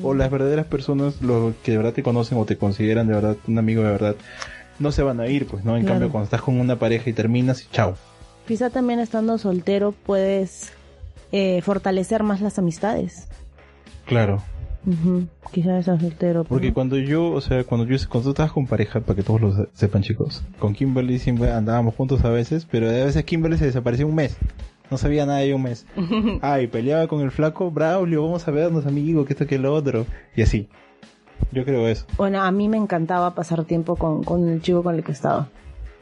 [0.03, 3.37] O las verdaderas personas, los que de verdad te conocen o te consideran de verdad
[3.47, 4.15] un amigo de verdad,
[4.79, 5.75] no se van a ir, pues, ¿no?
[5.77, 5.95] En Claro.
[5.95, 7.95] cambio, cuando estás con una pareja y terminas, y chao.
[8.47, 10.71] Quizá también estando soltero puedes
[11.31, 13.27] eh, fortalecer más las amistades.
[14.05, 14.41] Claro.
[14.85, 16.43] Ujú, Quizá estás soltero.
[16.45, 16.73] Porque ¿no?
[16.73, 19.55] cuando yo, o sea, cuando yo, cuando tú estabas con pareja, para que todos lo
[19.55, 23.65] se- sepan chicos, con Kimberly siempre andábamos juntos a veces, pero a veces Kimberly se
[23.65, 24.37] desapareció un mes.
[24.91, 25.85] No sabía nada de un mes.
[26.41, 30.05] Ay, peleaba con el flaco, Braulio, vamos a vernos, amigo, que esto que lo otro.
[30.35, 30.67] Y así.
[31.51, 32.05] Yo creo eso.
[32.17, 35.47] Bueno, a mí me encantaba pasar tiempo con, con el chico con el que estaba.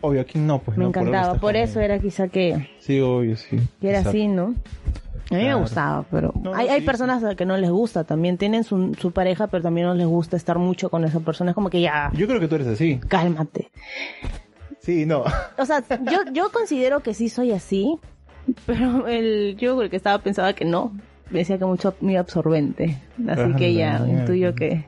[0.01, 1.35] Obvio, aquí no, pues Me no, encantaba.
[1.35, 3.57] Por eso era quizá que, Sí, obvio, sí.
[3.81, 4.09] que era Exacto.
[4.17, 4.55] así, ¿no?
[5.29, 8.37] A mí me gustaba, pero No, hay, hay personas a que no les gusta también.
[8.37, 11.51] Tienen su, su pareja, pero también no les gusta estar mucho con esa persona.
[11.51, 12.99] Es como que ya, Yo creo que tú eres así.
[13.07, 13.69] cálmate.
[14.79, 15.23] Sí, no.
[15.57, 17.99] O sea, yo, yo considero que sí soy así,
[18.65, 20.91] pero el el que estaba pensaba que no.
[21.29, 22.97] Me decía que mucho muy absorbente.
[23.27, 24.21] Así Ah, que ya, mierda.
[24.21, 24.85] intuyo que...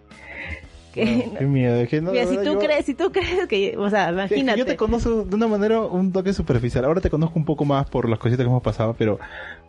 [0.93, 1.75] que Qué miedo.
[1.75, 4.15] Es que no, Mira, si tú yo- crees, si tú crees que, o sea, es
[4.29, 4.59] que imagínate.
[4.59, 6.85] yo te conozco de una manera, un toque superficial.
[6.85, 9.19] Ahora te conozco un poco más por las cositas que hemos pasado, pero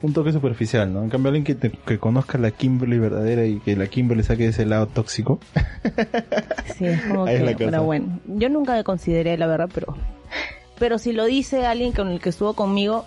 [0.00, 1.02] un toque superficial, ¿no?
[1.02, 4.46] En cambio, alguien que, te- que conozca la Kimberly verdadera y que la Kimberly saque
[4.46, 5.40] ese lado tóxico.
[6.76, 9.68] Sí, es como Ahí es que, la pero bueno, yo nunca me consideré la verdad,
[9.74, 9.96] pero,
[10.78, 13.04] pero si lo dice alguien con el que estuvo conmigo,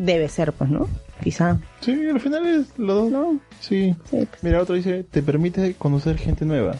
[0.00, 0.88] debe ser, pues, ¿no?
[1.22, 3.10] Quizá, Sí, al final es los dos.
[3.12, 3.40] ¿no?
[3.60, 3.94] Sí.
[4.10, 6.76] Sí, pues, Mira, otro dice, te permite conocer gente nueva.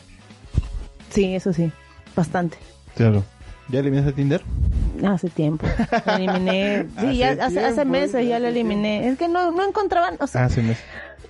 [1.11, 1.71] sí, eso sí,
[2.17, 2.57] bastante.
[2.97, 3.23] Claro.
[3.69, 4.43] ¿Ya eliminaste Tinder?
[5.07, 5.67] Hace tiempo.
[6.07, 6.87] La eliminé.
[6.99, 9.09] Sí, Hace ya hace, hace meses ya la eliminé.
[9.09, 10.83] Es que no, no encontraban, o sea, Hace meses.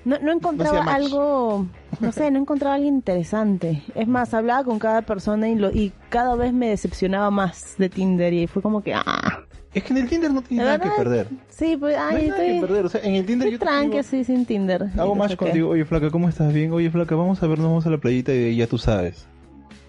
[0.07, 1.67] no, no encontraba No algo,
[2.01, 3.83] no sé, no encontraba algo interesante.
[3.95, 7.91] Es más, hablaba con cada persona y, lo, y cada vez me decepcionaba más de
[7.91, 9.40] Tinder y fue como que, ah,
[9.73, 11.29] Es que en el Tinder no tienes nada que perder.
[11.49, 12.87] sí, pues, No ay, hay nada que estoy, perder.
[12.87, 14.89] O sea, en el Tinder estoy yo digo, así sin Tinder.
[14.99, 15.37] Hago no sé qué.
[15.37, 16.53] contigo, oye flaca, ¿cómo estás?
[16.53, 19.27] Bien, oye flaca, vamos a vernos, vamos a la playita y ya tú sabes.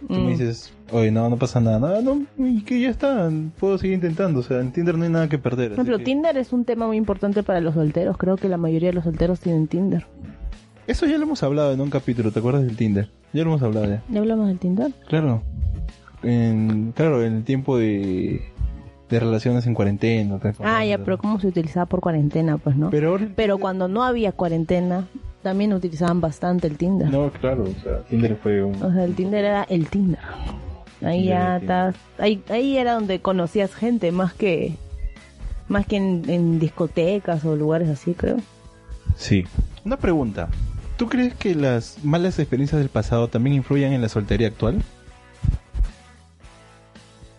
[0.08, 0.26] Tú Mm.
[0.26, 3.96] me dices, oye, no, no pasa nada, no, no, y que ya está, puedo seguir
[3.96, 5.78] intentando, o sea, en Tinder no hay nada que perder.
[5.78, 8.18] No, pero que- Tinder es un tema muy importante para los solteros.
[8.18, 10.06] Creo que la mayoría de los solteros tienen Tinder.
[10.88, 13.10] Eso ya lo hemos hablado en un capítulo, ¿te acuerdas del Tinder?
[13.34, 14.04] Ya lo hemos hablado ya.
[14.10, 14.92] ¿Ya hablamos del Tinder?
[15.08, 15.42] Claro.
[16.24, 18.42] En, claro, en el tiempo de,
[19.12, 20.40] de relaciones en cuarentena.
[20.64, 22.58] Ah, ya, pero ¿cómo se utilizaba por cuarentena?
[22.58, 22.90] Pues no.
[22.90, 25.08] Pero cuando no había cuarentena,
[25.44, 27.10] también utilizaban bastante el Tinder.
[27.10, 28.82] No, claro, o sea, Tinder fue un...
[28.82, 30.20] O sea, el Tinder era el Tinder.
[31.02, 34.76] Ahí Tinder ya estás, ahí, ahí era donde conocías gente, más que
[35.68, 38.38] más que en, en discotecas o lugares así, creo.
[39.16, 39.46] Sí.
[39.84, 40.50] Una pregunta.
[40.98, 44.84] ¿Tú crees que las malas experiencias del pasado también influyen en la soltería actual?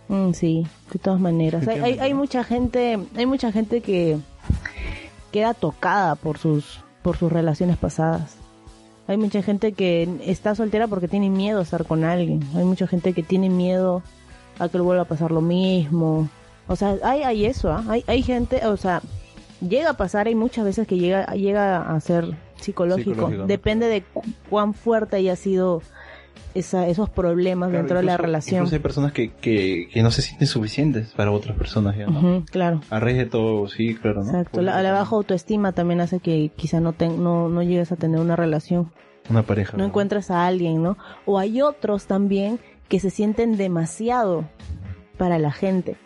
[0.08, 1.66] Mm, sí, de todas maneras.
[1.68, 4.18] Hay, hay, hay mucha gente, hay mucha gente que
[5.30, 8.36] queda tocada por sus por sus relaciones pasadas.
[9.08, 12.40] Hay mucha gente que está soltera porque tiene miedo a estar con alguien.
[12.54, 14.02] Hay mucha gente que tiene miedo
[14.60, 16.28] a que le vuelva a pasar lo mismo.
[16.68, 17.84] O sea, hay, hay eso, ¿ah?
[17.88, 19.02] hay, hay gente, o sea,
[19.60, 23.28] llega a pasar, hay muchas veces que llega, llega a ser psicológico.
[23.46, 25.82] Depende de cu- cuán fuerte haya sido
[26.54, 28.56] esa, esos problemas Claro, dentro de la incluso- relación.
[28.58, 32.18] Incluso hay personas que, que, que no se sienten suficientes para otras personas ya, ¿no?
[32.18, 32.80] Ujú, claro.
[32.90, 34.30] A raíz de todo, sí, claro, ¿no?
[34.30, 37.90] Exacto, Por la, la baja autoestima también hace que quizá no, ten- no, no llegues
[37.92, 38.92] a tener una relación,
[39.30, 39.76] Una pareja.
[39.76, 40.98] no encuentres a alguien, ¿no?
[41.24, 44.44] O hay otros también que se sienten demasiado
[45.16, 45.96] para la gente.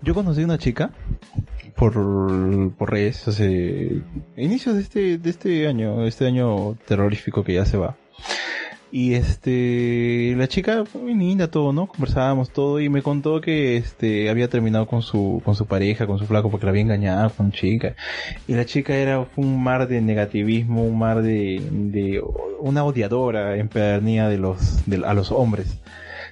[0.00, 0.90] Yo conocí una chica
[1.76, 1.92] por,
[2.76, 4.00] por redes hace
[4.36, 7.96] inicios de este, de este año, este año terrorífico que ya se va.
[8.94, 11.86] Y este, la chica, muy linda todo, ¿no?
[11.86, 16.18] Conversábamos todo y me contó que este, había terminado con su, con su pareja, con
[16.18, 17.94] su flaco, porque la había engañado con chica.
[18.46, 22.22] Y la chica era fue un mar de negativismo, un mar de, de
[22.60, 25.78] una odiadora empedernida de los, de, a los hombres.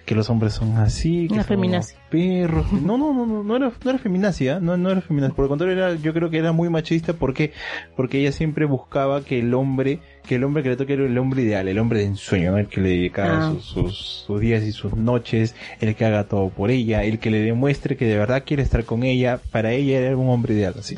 [0.05, 2.67] Que los hombres son así, que Una son unos perros.
[2.73, 5.35] No, no, no, no, no era, no era feminacia, no, no era feminacia.
[5.35, 7.53] Por el contrario, era, yo creo que era muy machista porque,
[7.97, 11.19] porque ella siempre buscaba que el hombre, que el hombre que le toque era el
[11.19, 12.59] hombre ideal, el hombre de ensueño, ¿no?
[12.59, 13.53] el que le dedicaba Ah.
[13.53, 17.31] sus, sus, sus días y sus noches, el que haga todo por ella, el que
[17.33, 20.75] le demuestre que de verdad quiere estar con ella, para ella era un hombre ideal,
[20.79, 20.97] así.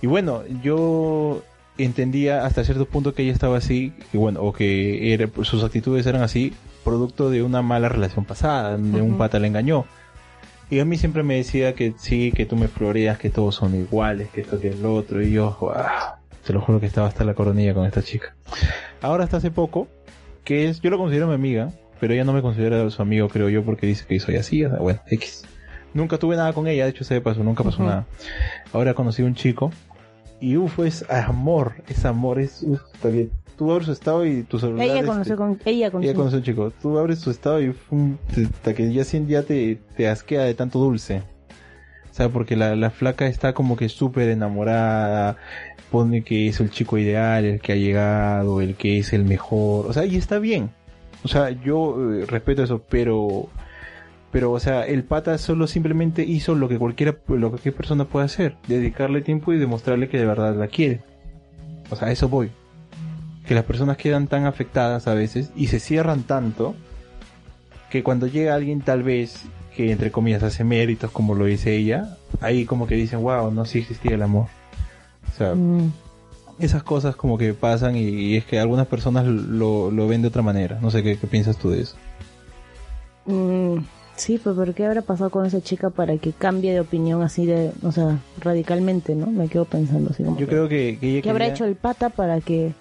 [0.00, 1.42] Y bueno, yo
[1.76, 6.06] entendía hasta cierto punto que ella estaba así, y bueno, o que era, sus actitudes
[6.06, 6.52] eran así,
[6.84, 9.86] producto de una mala relación pasada, de un pata le engañó.
[10.70, 13.74] Y a mí siempre me decía que sí, que tú me floreas, que todos son
[13.74, 15.74] iguales, que esto que el otro, y yo, "Guau",
[16.48, 18.34] te lo juro que estaba hasta la coronilla con esta chica.
[19.02, 19.86] Ahora hasta hace poco,
[20.44, 23.50] que es, yo lo considero mi amiga, pero ella no me considera su amigo, creo
[23.50, 25.44] yo, porque dice que soy así, o sea, bueno, X.
[25.92, 28.06] Nunca tuve nada con ella, de hecho se de paso, nunca pasó nada.
[28.72, 29.70] Ahora conocí a un chico,
[30.40, 33.30] y uff, es amor, es amor, es, uf, está bien.
[33.58, 34.86] tú abres su estado y tu celular...
[34.86, 36.10] Ella este, conoció con, ella conoció.
[36.10, 36.72] ella conoce a un chico.
[36.80, 37.74] Tú abres su estado y
[38.54, 41.24] hasta que ya, ya te, te asquea de tanto dulce.
[42.18, 45.36] Sea, porque la, la flaca está como que súper enamorada,
[45.88, 49.86] pone que es el chico ideal, el que ha llegado, el que es el mejor.
[49.86, 50.70] O sea, y está bien.
[51.22, 53.48] O sea, yo eh, respeto eso, pero...
[54.32, 58.04] Pero, o sea, el pata solo simplemente hizo lo que cualquiera, lo que cualquier persona
[58.04, 58.56] puede hacer.
[58.66, 61.02] Dedicarle tiempo y demostrarle que de verdad la quiere.
[61.88, 62.50] O sea, a eso voy.
[63.46, 66.74] Que las personas quedan tan afectadas a veces y se cierran tanto
[67.90, 69.44] que cuando llega alguien tal vez
[69.78, 73.64] que entre comillas hace méritos como lo dice ella, ahí como que dicen, wow, no,
[73.64, 74.46] sí existía el amor.
[75.32, 75.92] O sea, Mm,
[76.58, 80.28] esas cosas como que pasan y, y es que algunas personas lo, lo ven de
[80.28, 80.78] otra manera.
[80.82, 81.94] No sé qué, qué piensas tú de eso.
[83.26, 83.76] mm,
[84.16, 87.46] sí, pues ¿por qué habrá pasado con esa chica para que cambie de opinión así
[87.46, 89.28] de, o sea, radicalmente, ¿no?
[89.28, 91.76] Me quedo pensando así como Yo que- creo que, que ella ¿Qué habrá hecho el
[91.76, 92.72] pata para que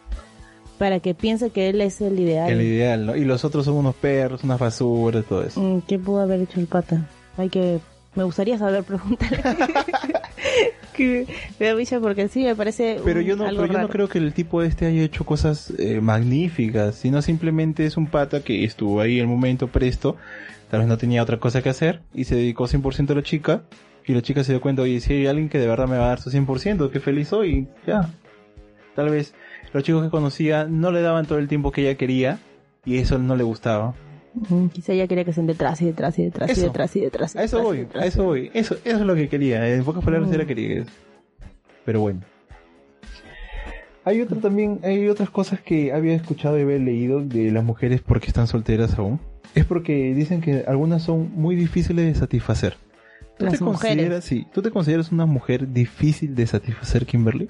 [0.77, 2.51] para que piense que él es el ideal?
[2.51, 3.15] el ideal, ¿no?
[3.15, 5.59] Y los otros son unos perros, unas basuras, todo eso.
[5.61, 7.07] Mm, ¿Qué pudo haber hecho el pata?
[7.37, 7.79] Hay que
[8.15, 9.37] me gustaría saber preguntarle.
[10.93, 11.27] que
[11.59, 13.83] me da risa porque sí me parece Pero un- yo no, algo pero yo no
[13.83, 13.89] raro.
[13.93, 18.41] creo que el tipo este haya hecho cosas eh, magníficas, sino simplemente es un pata
[18.41, 20.15] que estuvo ahí el momento presto,
[20.71, 23.61] tal vez no tenía otra cosa que hacer y se dedicó 100% a la chica
[24.07, 26.05] y la chica se dio cuenta, oye, si hay alguien que de verdad me va
[26.05, 28.09] a dar su 100%, qué feliz soy, ya.
[28.97, 29.33] Tal vez
[29.73, 32.39] los chicos que conocía no le daban todo el tiempo que ella quería
[32.83, 33.93] y eso no le gustaba.
[34.33, 37.36] Mm, Quizá ella quería que estén detrás y detrás y detrás y detrás y detrás.
[37.36, 39.67] y A eso detrás voy, detrás a eso voy, eso, eso es lo que quería,
[39.73, 40.33] en pocas palabras Mm.
[40.33, 40.91] era quería eso.
[41.86, 42.21] Pero bueno.
[44.03, 48.01] Hay otro también, hay otras cosas que había escuchado y había leído de las mujeres
[48.01, 49.19] porque están solteras aún.
[49.53, 52.77] Es porque dicen que algunas son muy difíciles de satisfacer.
[53.38, 53.95] ¿Tú Las te mujeres.
[53.97, 57.49] consideras, sí, ¿tú te consideras una mujer difícil de satisfacer, Kimberly?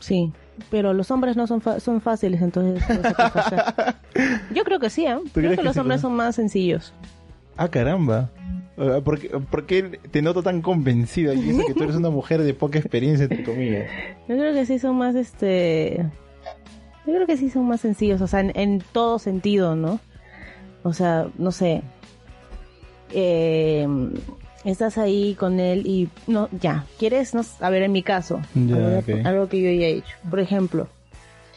[0.00, 0.32] Sí,
[0.70, 2.82] pero los hombres no son fa- son fáciles entonces.
[4.54, 5.18] Yo creo que sí, ¿eh?
[5.32, 6.08] Creo que que los sí, hombres no?
[6.08, 6.92] son más sencillos.
[7.56, 8.30] Ah, caramba.
[9.04, 12.42] ¿Por qué, por qué te noto tan convencida y eso que tú eres una mujer
[12.42, 13.90] de poca experiencia, entre comillas?
[14.28, 16.06] Yo creo que sí son más, este...
[17.04, 19.98] Yo creo que sí son más sencillos, o sea, en, en todo sentido, ¿no?
[20.84, 21.82] O sea, no sé.
[23.12, 23.88] Eh,
[24.70, 28.40] estás ahí con él y no, ya, quieres, no, a ver, en mi caso,
[29.24, 30.14] algo, que yo ya he hecho.
[30.28, 30.88] Por ejemplo,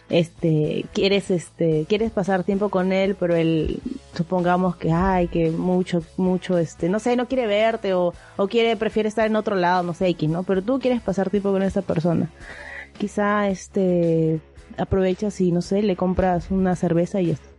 [0.10, 3.82] este, quieres, este, quieres pasar tiempo con él, pero él,
[4.16, 8.76] supongamos que, ay, que mucho, mucho, este, no sé, no quiere verte o, o quiere,
[8.78, 10.44] prefiere estar en otro lado, no sé, X, ¿no?
[10.44, 12.30] Pero tú quieres pasar tiempo con esa persona.
[12.98, 14.40] Quizá, este,
[14.78, 17.50] aprovechas y, no sé, le compras una cerveza y ya está.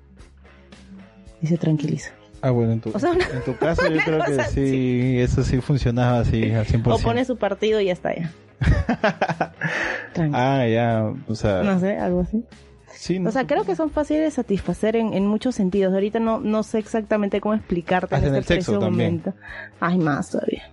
[1.42, 2.12] Y se tranquiliza.
[2.42, 5.42] Ah, bueno, en tu, O sea, una- en tu caso yo creo que sí, eso
[5.44, 6.92] sí funcionaba así al 100%.
[6.94, 8.30] O pone su partido y ya está ya.
[10.34, 12.44] Ah, ya, o sea, No sé, algo así.
[12.92, 15.92] sí, no, O sea, creo que son fáciles de satisfacer en, en muchos sentidos.
[15.94, 19.10] Ahorita no, no sé exactamente cómo explicarte Hasta en este el sexo también.
[19.22, 19.34] momento.
[19.80, 20.64] Hay más todavía.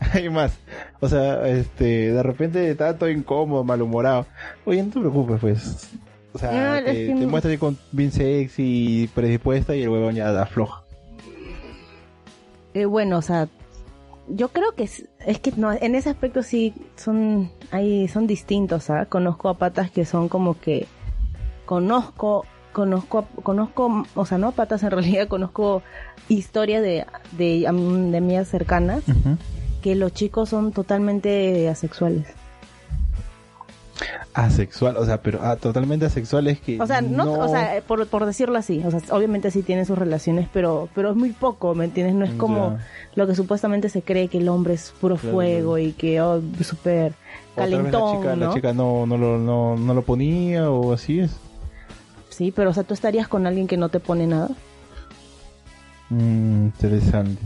[0.12, 0.58] hay más.
[1.00, 4.26] O sea, este, de repente está todo incómodo, malhumorado.
[4.66, 5.90] Oye, no te preocupes, pues.
[6.34, 9.88] O sea, No, es te, que te no- con bien sexy y predispuesta y el
[9.88, 10.82] huevón ya afloja.
[12.74, 13.48] Eh, bueno, o sea,
[14.28, 18.90] yo creo que es, es que no, en ese aspecto sí son, ahí son distintos,
[18.90, 19.06] ¿ah?
[19.06, 20.88] Conozco a patas que son como que
[21.66, 25.82] conozco, conozco, conozco, o sea, no a patas en realidad, conozco
[26.28, 27.06] historias de,
[27.38, 27.66] de, de
[28.18, 29.04] amigas cercanas
[29.82, 32.26] que los chicos son totalmente asexuales.
[34.32, 36.80] Asexual, o sea, pero ah, totalmente asexual es que.
[36.80, 39.96] O sea, no, o sea, por, por decirlo así, o sea, obviamente sí tienen sus
[39.96, 42.16] relaciones, pero pero es muy poco, ¿me entiendes?
[42.16, 42.78] No es como
[43.14, 46.42] lo que supuestamente se cree que el hombre es puro Claro, fuego y que oh,
[46.62, 47.12] súper
[47.52, 48.46] O calentón, la chica, ¿no?
[48.48, 51.36] la chica no, no, lo, no, no lo ponía o así es.
[52.30, 54.48] Sí, pero o sea, tú estarías con alguien que no te pone nada.
[56.10, 57.40] Mm, interesante.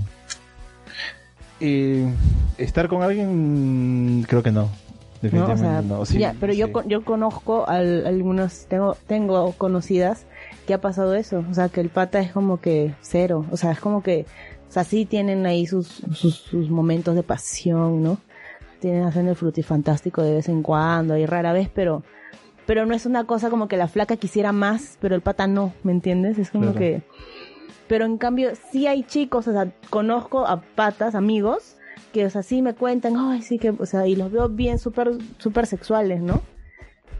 [1.61, 2.11] Eh,
[2.57, 4.71] estar con alguien, creo que no.
[5.23, 5.29] ¿No?
[5.29, 6.05] O Definitivamente sea, no.
[6.05, 6.73] Sí, ya, pero yo sí.
[6.73, 10.27] con- yo conozco al, algunos tengo tengo conocidas
[10.67, 13.73] que ha pasado eso, o sea, que el pata es como que cero, o sea,
[13.73, 14.27] es como que
[14.69, 18.19] o sea, sí tienen ahí sus sus, sus momentos de pasión, ¿no?
[18.81, 22.03] Tienen hacen el frutifantástico de vez en cuando y rara vez, pero
[22.67, 25.73] pero no es una cosa como que la flaca quisiera más, pero el pata no,
[25.83, 26.39] ¿me entiendes?
[26.39, 26.79] Es como Claro.
[26.79, 27.03] que
[27.89, 31.78] pero en cambio sí hay chicos, o sea, conozco a patas, amigos,
[32.13, 34.79] que, o sea, sí me cuentan, ay, sí que, o sea, y los veo bien
[34.79, 36.43] súper, súper sexuales, ¿no?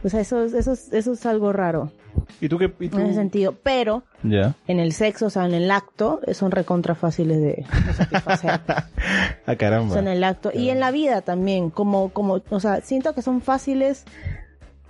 [0.03, 1.91] O sea, eso, es- eso, es- eso es algo raro,
[2.39, 2.71] ¿Y tú qué?
[2.79, 2.97] y tú?
[2.99, 3.53] en ese sentido.
[3.63, 4.55] Pero, Ya.
[4.67, 8.61] en el sexo, o sea, en el acto, eh, son recontra fáciles de, de satisfacer.
[9.45, 9.89] Ah, caramba.
[9.89, 10.51] O sea, en el acto.
[10.53, 14.05] Y en la vida también, como, como, o sea, siento que son fáciles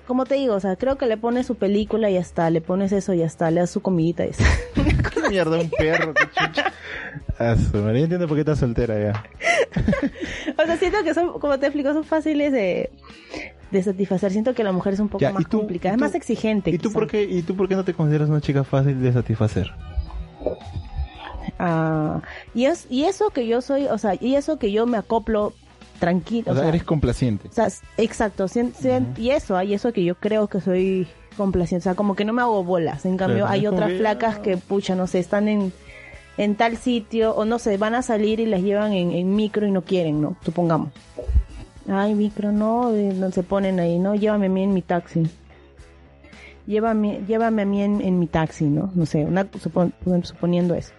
[0.05, 2.61] como te digo, o sea, creo que le pones su película y ya está, le
[2.61, 5.09] pones eso y ya está, le das su comidita y ya está.
[5.21, 6.15] ¿Qué mierda, un perro?
[6.15, 6.73] ¿Qué chucha?
[7.39, 9.23] Ah, su madre, ya entiendo por qué estás soltera ya.
[10.61, 12.89] O sea, siento que son, como te explico, son fáciles de,
[13.71, 14.31] de satisfacer.
[14.31, 16.69] Siento que la mujer es un poco Ya, más ¿y tú- complicada, es más exigente.
[16.69, 16.99] ¿Y tú, quizá.
[16.99, 19.71] por qué, ¿Y tú por qué no te consideras una chica fácil de satisfacer?
[21.57, 22.21] Ah,
[22.53, 25.53] y, es, y eso que yo soy, o sea, y eso que yo me acoplo
[25.99, 26.51] tranquilo.
[26.51, 27.47] O sea, eres complaciente.
[27.47, 27.67] O sea,
[27.97, 28.45] exacto,
[29.17, 32.33] y eso, hay eso que yo creo que soy complaciente, o sea, como que no
[32.33, 33.05] me hago bolas.
[33.05, 34.41] En cambio, hay otras flacas ah.
[34.41, 35.71] que, pucha, no sé, están en,
[36.39, 39.67] en tal sitio, o no sé, van a salir y las llevan en, en micro
[39.67, 40.35] y no quieren, ¿no?
[40.43, 40.89] Supongamos.
[41.87, 44.15] Ay, micro, no, no se ponen ahí, ¿no?
[44.15, 45.23] Llévame a mí en mi taxi.
[46.67, 48.91] Llévame, llévame a mí en, en mi taxi, ¿no?
[48.93, 49.91] No sé, una, supon-
[50.23, 50.93] suponiendo eso.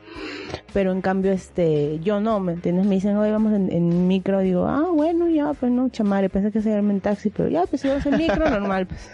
[0.72, 2.86] Pero en cambio, este, yo no, ¿me entiendes?
[2.86, 6.50] Me dicen, hoy vamos en, en micro, digo, ah, bueno, ya, pues no, chamare, pensé
[6.50, 9.08] que se iba en taxi, pero ya, pues si vamos en micro, normal, pues.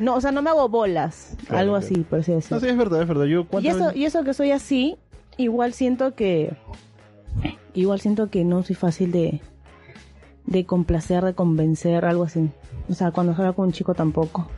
[0.00, 1.86] No, o sea, no me hago bolas, Claro, algo claro.
[1.86, 3.24] así, por así No, sí, es verdad, es verdad.
[3.24, 4.96] Yo, y ¿cuántas eso, veces- y eso que soy así,
[5.38, 6.52] igual siento que,
[7.74, 9.40] igual siento que no soy fácil de,
[10.46, 12.50] de complacer, de convencer, algo así.
[12.90, 14.48] O sea, cuando salgo con un chico tampoco.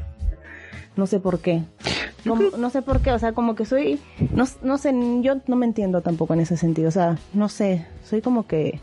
[0.97, 1.63] No sé por qué.
[2.27, 3.99] Como- No sé por qué, o sea, como que soy,
[4.35, 7.87] no, no sé, yo no me entiendo tampoco en ese sentido, o sea, no sé,
[8.05, 8.79] soy como que,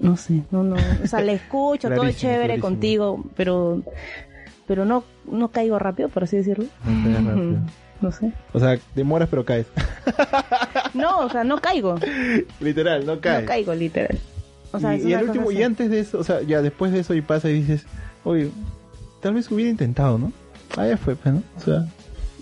[0.00, 2.62] no sé, no, no, o sea, le escucho, todo es chévere clarísimo.
[2.68, 3.82] contigo, pero,
[4.66, 6.64] pero no, no caigo rápido, por así decirlo.
[6.84, 7.60] No.
[8.02, 8.32] No sé.
[8.52, 9.66] O sea, demoras pero caes.
[10.94, 11.94] No, o sea, no caigo.
[12.60, 13.42] Literal, no caes.
[13.42, 14.18] No caigo, literal.
[14.72, 15.58] O sea, y, y cosa último, así.
[15.58, 17.86] y antes de eso, o sea, ya después de eso y pasa y dices,
[18.24, 18.50] oye,
[19.22, 20.32] tal vez hubiera intentado, ¿no?
[20.76, 21.42] Ah, ya fue, pues, ¿no?
[21.56, 21.86] O sea,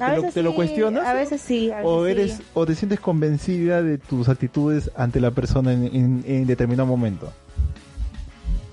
[0.04, 1.06] A ¿te lo- lo cuestionas?
[1.06, 1.70] A veces sí.
[1.70, 2.42] a o eres, sí.
[2.54, 7.32] o te sientes convencida de tus actitudes ante la persona en, en- en determinado momento.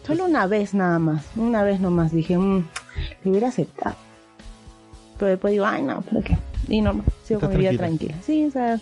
[0.06, 1.24] Solo una vez nada más.
[1.36, 2.64] Una vez nomás dije, mmm,
[3.24, 3.96] le hubiera aceptado.
[5.20, 6.38] Pero después digo, ay, no, ¿por qué?
[6.68, 8.14] Y normal, sigo con mi vida tranquila.
[8.14, 8.16] tranquila.
[8.26, 8.80] Sí, o sea,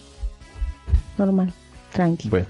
[1.17, 1.53] normal,
[1.93, 2.29] tranqui.
[2.29, 2.47] Bueno.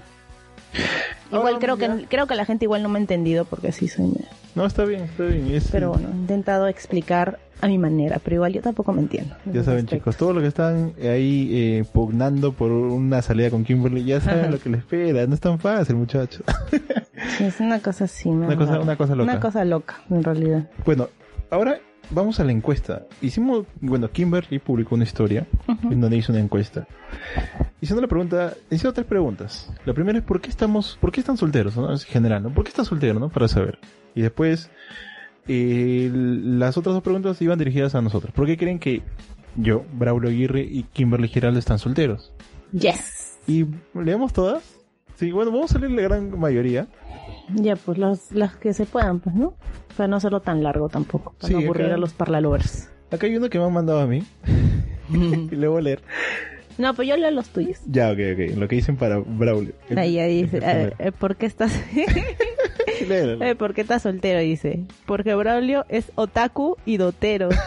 [1.31, 1.97] igual Ahora, creo ya.
[1.97, 4.25] que creo que la gente igual no me ha entendido porque sí soy medio-
[4.55, 5.47] No, está bien, está bien.
[5.53, 9.35] es- Pero bueno, he intentado explicar a mi manera, pero igual yo tampoco me entiendo.
[9.45, 13.63] en Ya saben, chicos, todos los que están ahí eh, pugnando por una salida con
[13.63, 14.51] Kimberly, ya saben Ajá.
[14.51, 15.25] lo que les espera.
[15.27, 16.43] No es tan fácil, muchachos.
[17.37, 18.29] Sí, es una cosa así.
[18.29, 19.31] me Una cosa- una cosa loca.
[19.31, 20.69] Una cosa loca, en realidad.
[20.85, 21.07] Bueno,
[21.49, 21.79] ahora
[22.09, 23.05] vamos a la encuesta.
[23.21, 26.87] Hicimos, bueno, Kimberly publicó una historia en donde hizo una encuesta.
[27.81, 29.71] Hizo una pregunta, hizo tres preguntas.
[29.85, 31.75] La primera es ¿por qué estamos, por qué están solteros?
[31.77, 31.91] ¿no?
[31.91, 32.53] En general, ¿no?
[32.53, 33.29] ¿Por qué estás soltero, no?
[33.29, 33.79] Para saber.
[34.13, 34.69] Y después,
[35.47, 38.33] eh, las otras dos preguntas iban dirigidas a nosotros.
[38.33, 39.01] ¿Por qué creen que
[39.55, 42.33] yo, Braulio Aguirre y Kimberly Giraldo están solteros?
[42.71, 43.39] Yes.
[43.47, 44.63] Y leemos todas.
[45.15, 46.87] Sí, bueno, vamos a leer la gran mayoría.
[47.53, 49.53] Ya, pues los, las que se puedan, pues, ¿no?
[49.95, 51.33] Para no hacerlo tan largo tampoco.
[51.39, 52.89] Para Sí, no aburrir acá- a los parlalovers.
[53.11, 54.23] Acá hay uno que me han mandado a mí.
[55.09, 56.01] y le voy a leer.
[56.77, 57.79] No, pues yo leo los tuyos.
[57.87, 58.57] Ya, ok, ok.
[58.57, 59.73] Lo que dicen para Braulio.
[59.95, 61.71] Ahí ya dice, ver, ¿por qué estás
[63.07, 63.41] Léelo.
[63.43, 64.39] eh, ¿Por qué estás soltero?
[64.39, 67.49] Dice, porque Braulio es otaku y dotero.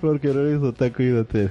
[0.00, 1.50] Porque ahora eres otaku y dotero.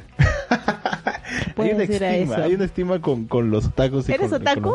[1.64, 2.44] Hay una a estima, eso.
[2.44, 4.10] hay una estima con, con los otakus.
[4.10, 4.62] y ¿Eres con- otaku?
[4.62, 4.74] con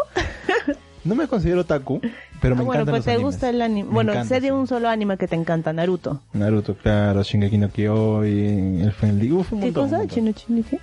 [1.04, 2.00] No me considero otaku,
[2.40, 3.24] pero me Ah, bueno, encantan pues los te animes.
[3.34, 3.88] gusta el anime.
[3.88, 6.20] Me Bueno, sé de un solo anime que te encanta, Naruto.
[6.32, 9.98] Naruto, claro, Shingeki no Kyojin, el Friendly, uf, un ¿Qué montón, cosa?
[9.98, 10.14] montón.
[10.14, 10.78] ¿Chino chino qué?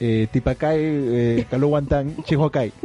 [0.00, 2.72] Eh, Tipakai, eh, Kaluwantan, Chihuakai.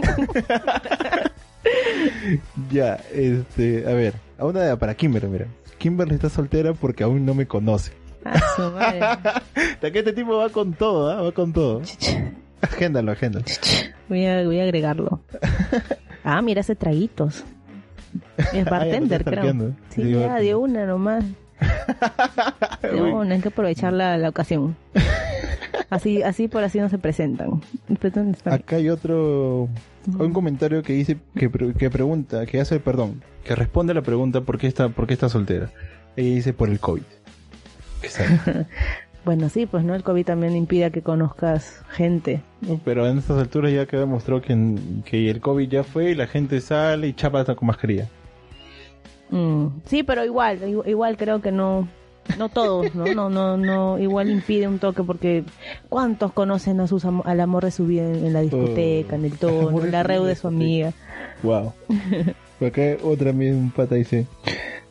[2.72, 5.48] ya, este, a ver, a una para Kimberly, mira.
[5.78, 7.92] Kimberly está soltera porque aún no me conoce.
[8.26, 11.22] Hasta que este tipo va con todo, ¿ah?
[11.22, 11.82] va con todo.
[12.62, 13.46] Agéndalo, agéndalo.
[14.10, 15.22] Voy a, voy a agregarlo.
[16.26, 17.44] Ah, mira, hace traguitos.
[18.54, 19.52] Es Ah, bartender, creo.
[19.90, 21.26] Sí, Sí, ya, de una nomás.
[22.82, 24.78] De una, hay que aprovechar la, la ocasión.
[25.90, 27.62] Así, así por así no se presentan.
[28.46, 29.68] Acá hay otro,
[30.18, 34.42] un comentario que dice, que, que pregunta, que hace, perdón, que responde a la pregunta
[34.42, 35.72] por qué está, por qué está soltera.
[36.16, 37.04] Ella dice por el COVID.
[39.26, 42.42] Bueno, sí, pues no, el COVID también impide que conozcas gente.
[42.60, 44.76] No, Pero en estas alturas ya quedó demostrado que,
[45.06, 48.10] que el COVID ya fue y la gente sale y chapa con mascarilla.
[49.30, 51.88] Mm, Sí, pero igual, igu- igual creo que no,
[52.38, 53.06] no todos, ¿no?
[53.14, 55.46] No, no, no, igual impide un toque porque
[55.88, 59.20] ¿cuántos conocen a sus amo- al amor de su vida en, en la discoteca, Oh,
[59.20, 60.92] en el al tono, en la reu de su amiga?
[61.44, 61.72] Wow.
[62.60, 64.28] Por acá otra vez un pata dice,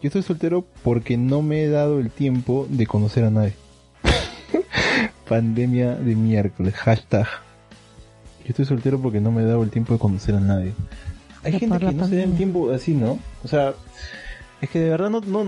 [0.03, 3.55] yo estoy soltero porque no me he dado el tiempo de conocer a nadie.
[5.29, 7.27] Pandemia de miércoles, hashtag.
[8.41, 10.73] Yo estoy soltero porque no me he dado el tiempo de conocer a nadie.
[11.45, 13.21] Hay gente que no se da el tiempo así, ¿no?
[13.45, 13.75] O sea,
[14.61, 15.45] Es que de verdad no, no,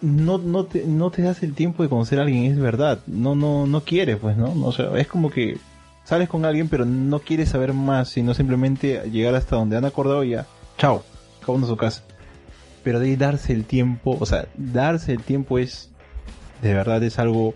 [0.00, 3.00] no, no, te, no te das el tiempo de conocer a alguien, es verdad.
[3.06, 4.54] No, no, no quieres, pues, ¿no?
[4.64, 5.58] O sea, es como que
[6.04, 10.24] sales con alguien, pero no quieres saber más, sino simplemente llegar hasta donde han acordado
[10.24, 10.46] y ya.
[10.78, 11.02] Chao,
[11.40, 12.02] cada uno a su casa.
[12.82, 15.90] Pero de ahí darse el tiempo, o sea, darse el tiempo es,
[16.62, 17.54] de verdad, es algo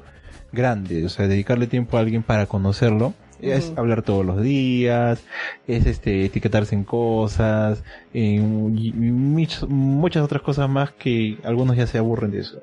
[0.52, 1.04] grande.
[1.04, 3.14] O sea, dedicarle tiempo a alguien para conocerlo.
[3.38, 5.22] Es hablar todos los días,
[5.66, 11.98] es este etiquetarse en cosas, y muchas, muchas otras cosas más que algunos ya se
[11.98, 12.62] aburren de eso.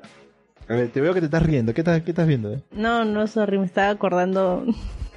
[0.68, 1.74] A ver, te veo que te estás riendo.
[1.74, 2.52] ¿Qué estás, qué estás viendo?
[2.52, 2.60] eh?
[2.72, 4.64] No, no, sorry, me estaba acordando.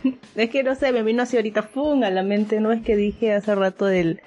[0.35, 2.03] es que no sé, me vino así ahorita, ¡pum!
[2.03, 2.59] a la mente.
[2.59, 4.21] No es que dije hace rato del,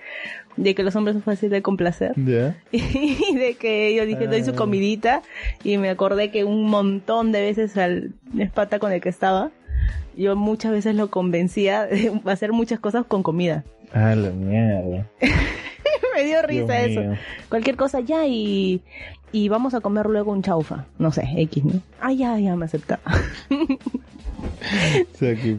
[0.57, 2.13] de que los hombres son fáciles de complacer.
[2.73, 4.57] Y de que yo dije, doy su Ah.
[4.57, 5.23] comidita.
[5.65, 9.51] Y me acordé que un montón de veces al espata con el que estaba,
[10.17, 13.65] yo muchas veces lo convencía de hacer muchas cosas con comida.
[13.93, 15.07] Ah, la mierda.
[16.15, 17.01] me dio risa Dios eso.
[17.01, 17.17] mío.
[17.49, 18.83] Cualquier cosa ya y,
[19.33, 20.87] y vamos a comer luego un chaufa.
[20.99, 21.81] No sé, X, ¿no?
[22.01, 23.01] Ah, ya, ya me aceptaba.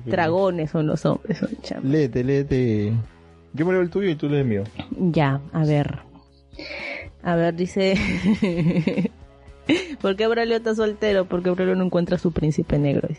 [0.06, 2.94] Dragones son los hombres, son Léete, léete.
[3.54, 4.64] Yo me leo el tuyo y tú lees el mío.
[4.98, 6.00] Ya, a ver.
[7.24, 7.96] A ver, dice.
[10.02, 11.26] ¿Por qué Braulio está soltero?
[11.26, 13.08] Porque Braulio no encuentra a su príncipe negro.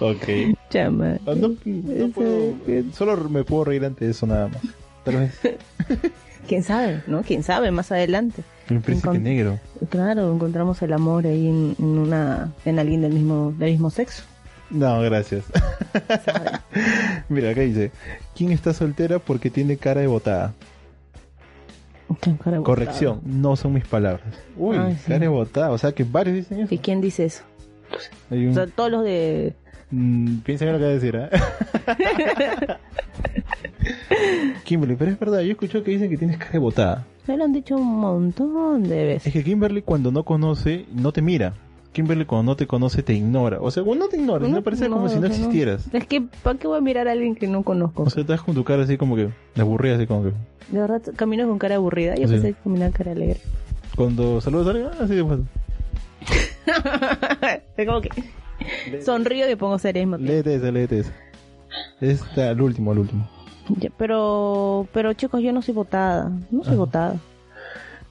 [0.00, 0.56] Ok.
[0.70, 1.18] Chama.
[1.26, 1.50] Ah, no,
[2.12, 2.54] puedo-
[2.92, 4.62] solo me puedo reír ante eso nada más.
[5.04, 5.40] Tal vez.
[6.48, 7.02] ¿Quién sabe?
[7.06, 7.22] ¿No?
[7.22, 7.70] ¿Quién sabe?
[7.70, 8.42] Más adelante.
[8.70, 9.58] El príncipe negro.
[9.90, 14.22] Claro, encontramos el amor ahí en, en una en alguien del mismo del mismo sexo.
[14.70, 15.44] No, gracias.
[17.28, 17.90] Mira, acá dice:
[18.34, 20.52] ¿Quién está soltera porque tiene cara de botada?
[22.42, 24.22] Cara Corrección, no son mis palabras.
[24.56, 25.04] Uy, Ay, sí.
[25.08, 25.70] cara de botada.
[25.72, 26.74] O sea que varios dicen eso.
[26.74, 27.42] ¿Y quién dice eso?
[28.30, 29.54] Un- O sea, todos los de
[29.90, 31.30] Mm, piensa en lo que va a decir, ¿eh?
[34.64, 37.04] Kimberly, pero es verdad, yo escucho que dicen que tienes cara de botada.
[37.28, 39.32] me lo han dicho un montón de Es veces.
[39.32, 41.54] que Kimberly cuando no conoce, no te mira.
[41.96, 43.58] Kimberly cuando no te conoce te ignora.
[43.60, 45.86] O sea, cuando no te ignora, me parece como si no existieras.
[45.94, 48.02] Es que ¿para qué voy a mirar a alguien que no conozco?
[48.02, 50.32] O sea, estás con tu cara así como que aburrida, así como que.
[50.70, 52.14] De verdad, caminas con cara aburrida.
[52.16, 52.34] Yo Sí.
[52.34, 53.40] pensé que caminaba cara alegre.
[53.96, 55.42] Cuando saludas a alguien, ah, así de paso.
[57.76, 58.10] es como que
[59.02, 60.16] sonrío y pongo mismo tiempo.
[60.18, 61.12] Léete esa, léete esa.
[62.00, 63.26] Esta, el último, el último.
[63.78, 66.30] Ya, Pero, pero chicos, yo no soy votada.
[66.50, 66.76] No soy Ah.
[66.76, 67.16] votada.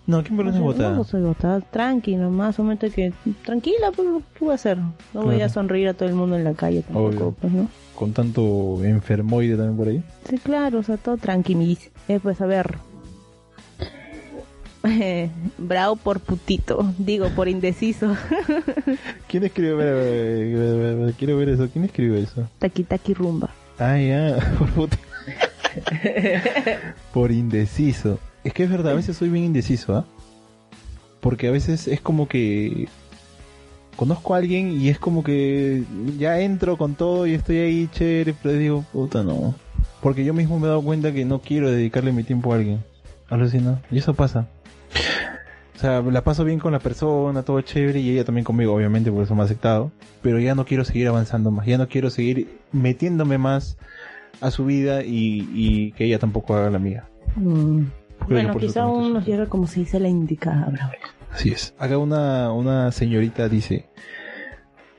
[0.08, 0.96] No, no es No, botada.
[0.96, 1.62] No soy votada.
[1.62, 2.56] Tranqui, nomás.
[2.56, 3.12] Solamente que
[3.44, 4.78] tranquila, pues, ¿qué voy a hacer?
[5.14, 7.36] No voy a sonreír a todo el mundo en la calle tampoco, Obvio.
[7.42, 7.68] pues, ¿no?
[7.96, 10.04] Con tanto enfermoide también por ahí.
[10.30, 11.78] Sí, claro, o sea, todo tranqui.
[12.08, 12.76] Eh, pues a ver.
[15.58, 18.16] Bravo por putito, digo, por indeciso.
[19.28, 19.78] ¿Quién escribió?
[21.18, 21.68] Quiero ver eso.
[21.72, 22.48] ¿Quién escribió eso?
[22.60, 23.50] Taki taki rumba.
[23.80, 24.38] Ah, ya.
[24.60, 24.98] Por puta.
[27.14, 28.20] Por indeciso.
[28.46, 30.06] Es que es verdad, a veces soy bien indeciso, ¿ah?
[31.20, 32.88] Porque a veces es como que
[33.96, 35.84] conozco a alguien y es como que
[36.18, 39.56] ya entro con todo y estoy ahí chévere, pero digo, puta no.
[40.00, 42.84] Porque yo mismo me he dado cuenta que no quiero dedicarle mi tiempo a alguien.
[43.30, 43.82] Alucina.
[43.90, 44.48] Y eso pasa.
[45.76, 49.12] O sea, la paso bien con la persona, todo chévere, y ella también conmigo, obviamente,
[49.12, 49.92] por eso me ha aceptado.
[50.22, 53.78] Pero ya no quiero seguir avanzando más, ya no quiero seguir metiéndome más
[54.40, 57.06] a su vida y, que ella tampoco haga la mía.
[57.36, 57.86] Mm.
[58.28, 61.00] Bueno, quizá aún nos lleve como se dice la indicada, Braulio.
[61.32, 61.74] Así es.
[61.78, 63.88] Acá una, una señorita dice,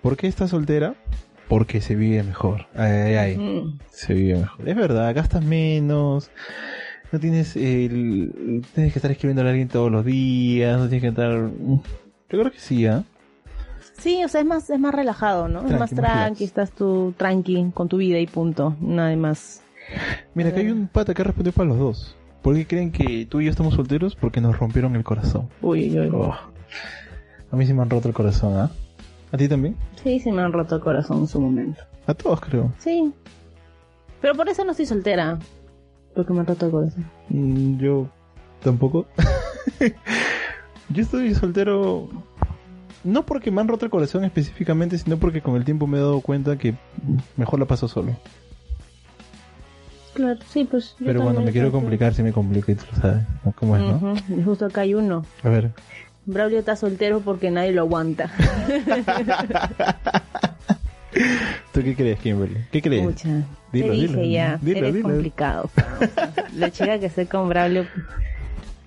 [0.02, 0.94] ¿por qué estás soltera?
[1.48, 2.66] Porque se vive mejor.
[2.74, 3.38] Ay, ay, ay.
[3.38, 3.78] Mm.
[3.90, 4.68] Se vive mejor.
[4.68, 6.30] Es verdad, gastas menos.
[7.12, 8.64] No tienes el...
[8.74, 10.78] Tienes que estar escribiendo a alguien todos los días.
[10.78, 11.32] No tienes que estar...
[11.32, 13.04] Yo creo que sí, ¿ah?
[13.98, 15.60] Sí, o sea, es más, es más relajado, ¿no?
[15.60, 18.76] Tranqui, es más tranqui, estás tú tranqui con tu vida y punto.
[18.80, 19.62] Nada más.
[20.34, 22.16] Mira, acá hay un pata que respondió para los dos.
[22.46, 24.14] ¿Por qué creen que tú y yo estamos solteros?
[24.14, 25.48] Porque nos rompieron el corazón.
[25.62, 26.08] Uy, uy.
[26.14, 26.32] Oh.
[27.50, 28.70] A mí sí me han roto el corazón, ¿ah?
[29.32, 29.74] ¿A ti también?
[30.00, 31.82] Sí, se me han roto el corazón en su momento.
[32.06, 32.72] A todos, creo.
[32.78, 33.12] Sí.
[34.20, 35.40] Pero por eso no estoy soltera.
[36.14, 37.10] Porque me han roto el corazón.
[37.30, 38.06] Mm, Yo
[38.62, 39.06] tampoco.
[40.90, 42.08] yo estoy soltero
[43.02, 46.00] no porque me han roto el corazón específicamente, sino porque con el tiempo me he
[46.00, 46.76] dado cuenta que
[47.36, 48.14] mejor la paso solo.
[50.16, 50.96] Claro, sí, pues.
[50.98, 53.22] yo Pero cuando me quiero estoy- complicar, sí me complico y tú lo sabes.
[53.54, 54.14] ¿Cómo es, no?
[54.44, 55.24] Justo acá hay uno.
[55.42, 55.70] A ver.
[56.24, 58.30] Braulio está soltero porque nadie lo aguanta.
[61.72, 62.56] ¿Tú qué crees, Kimberly?
[62.70, 63.02] ¿Qué crees?
[63.02, 63.28] Mucha.
[63.72, 65.08] Dilo, Te dije dilo, ya, dilo, eres dilo.
[65.08, 65.70] complicado.
[66.54, 67.86] la chica que esté con Braulio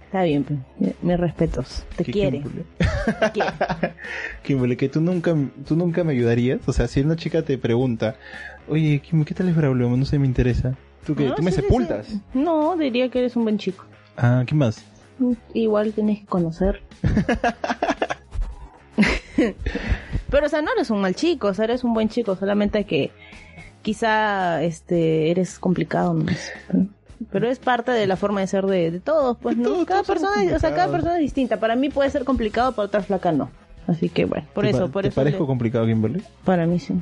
[0.05, 0.59] está bien, pues,
[1.01, 1.83] mis respetos.
[1.95, 2.65] Te ¿Qué, quiere, Kimberly?
[3.19, 3.51] te quiere.
[4.43, 5.35] Kimberly, que tú nunca,
[5.67, 6.59] tú nunca me ayudarías.
[6.67, 8.15] O sea, si una chica te pregunta,
[8.67, 9.89] oye, Kim, ¿qué tal es Braulio?
[9.89, 10.75] No sé, me interesa.
[11.05, 11.25] ¿Tú qué?
[11.27, 12.07] No, ¿Tú me sí, sepultas?
[12.07, 12.21] sí.
[12.33, 13.85] No, diría que eres un buen chico.
[14.17, 14.83] Ah, ¿qué más?
[15.19, 16.81] Mm, Igual tienes que conocer.
[20.29, 22.83] Pero, o sea, no eres un mal chico, o sea, eres un buen chico, solamente
[22.85, 23.11] que
[23.81, 26.25] quizá este eres complicado, ¿no?
[27.31, 29.63] Pero es parte de la forma de ser de, de todos, pues, ¿no?
[29.69, 31.59] Todos- cada todos persona, o sea, cada persona es distinta.
[31.59, 33.49] Para mí puede ser complicado, para otra flaca no.
[33.87, 35.15] Así que bueno, por ¿Te eso, por ¿Te eso.
[35.15, 36.21] parezco le- complicado, Kimberly?
[36.45, 36.93] Para mí sí.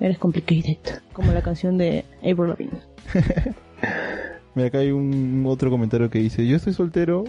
[0.00, 0.78] Eres complicated.
[1.12, 2.78] Como la canción de Avril Lavigne.
[4.54, 7.24] Mira, acá hay un otro comentario que dice, yo estoy soltero.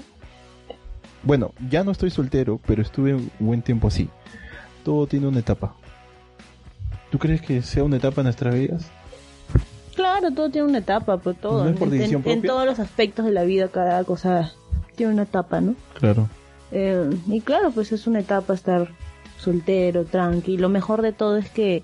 [1.24, 4.10] Bueno, ya no estoy soltero, pero estuve un buen tiempo así.
[4.84, 5.76] Todo tiene una etapa.
[7.12, 8.90] ¿Tú crees que sea una etapa en nuestras vidas?
[9.96, 11.64] Claro, todo tiene una etapa, pero todo.
[11.66, 14.52] ¿No es por En- todos los aspectos de la vida, cada cosa
[14.96, 15.76] tiene una etapa, ¿no?
[16.00, 16.28] Claro.
[16.72, 18.88] Eh, y claro, pues es una etapa estar
[19.38, 20.58] soltero, tranqui.
[20.58, 21.84] Lo mejor de todo es que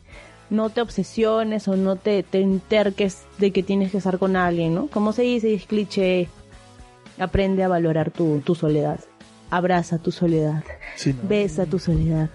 [0.50, 4.74] no te obsesiones o no te, te interques de que tienes que estar con alguien,
[4.74, 4.88] ¿no?
[4.88, 6.30] Como se dice, es cliché,
[7.20, 9.00] aprende a valorar tu, tu soledad.
[9.50, 10.64] Abraza tu soledad.
[10.96, 11.28] Sí, ¿no?
[11.28, 12.30] Besa tu soledad.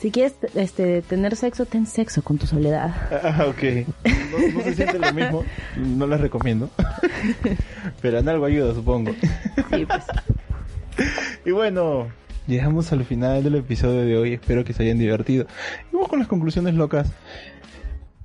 [0.00, 2.94] Si quieres este, tener sexo, ten sexo con tu soledad.
[3.22, 3.86] Ah, ok.
[4.30, 5.44] No, no se siente lo mismo.
[5.76, 6.70] No les recomiendo.
[8.02, 9.12] Pero en algo ayuda, supongo.
[9.70, 10.04] Sí, pues.
[11.44, 12.08] Y bueno,
[12.46, 14.32] llegamos al final del episodio de hoy.
[14.34, 15.46] Espero que se hayan divertido.
[15.90, 17.10] Y vamos con las conclusiones locas.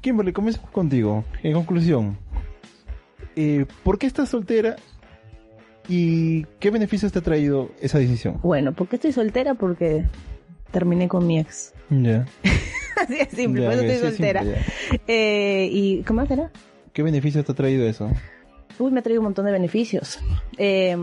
[0.02, 1.24] Kimberly, comenzamos contigo.
[1.44, 2.18] En conclusión,
[3.36, 4.76] eh, ¿por qué estás soltera?
[5.88, 8.40] ¿Y qué beneficios te ha traído esa decisión?
[8.42, 9.56] Bueno, ¿por qué estoy soltera?
[9.56, 10.06] Porque
[10.72, 11.74] terminé con mi ex.
[11.90, 12.26] Ya.
[13.02, 14.42] Así es simple, por eso estoy soltera.
[14.42, 14.62] simple,
[15.08, 16.52] Eh, ¿Y cómo era?
[16.94, 18.12] ¿Qué beneficios te ha traído eso?
[18.80, 20.20] Uy, me ha traído un montón de beneficios.
[20.58, 20.96] Eh,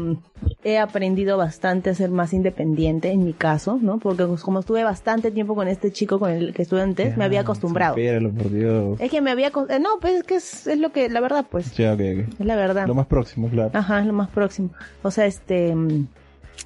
[0.64, 3.98] he aprendido bastante a ser más independiente en mi caso, ¿no?
[3.98, 7.24] Porque pues, como estuve bastante tiempo con este chico con el que estuve antes, me
[7.24, 7.94] había acostumbrado.
[7.94, 9.00] Supéralo, por Dios.
[9.00, 9.48] Es que me había...
[9.48, 11.08] eh, no, pues es que es, es lo que...
[11.08, 11.76] La verdad, pues.
[11.76, 12.40] Ya, ok, ok.
[12.40, 12.86] Es la verdad.
[12.86, 13.70] Lo más próximo, claro.
[13.74, 14.70] Ajá, es lo más próximo.
[15.02, 15.74] O sea, este...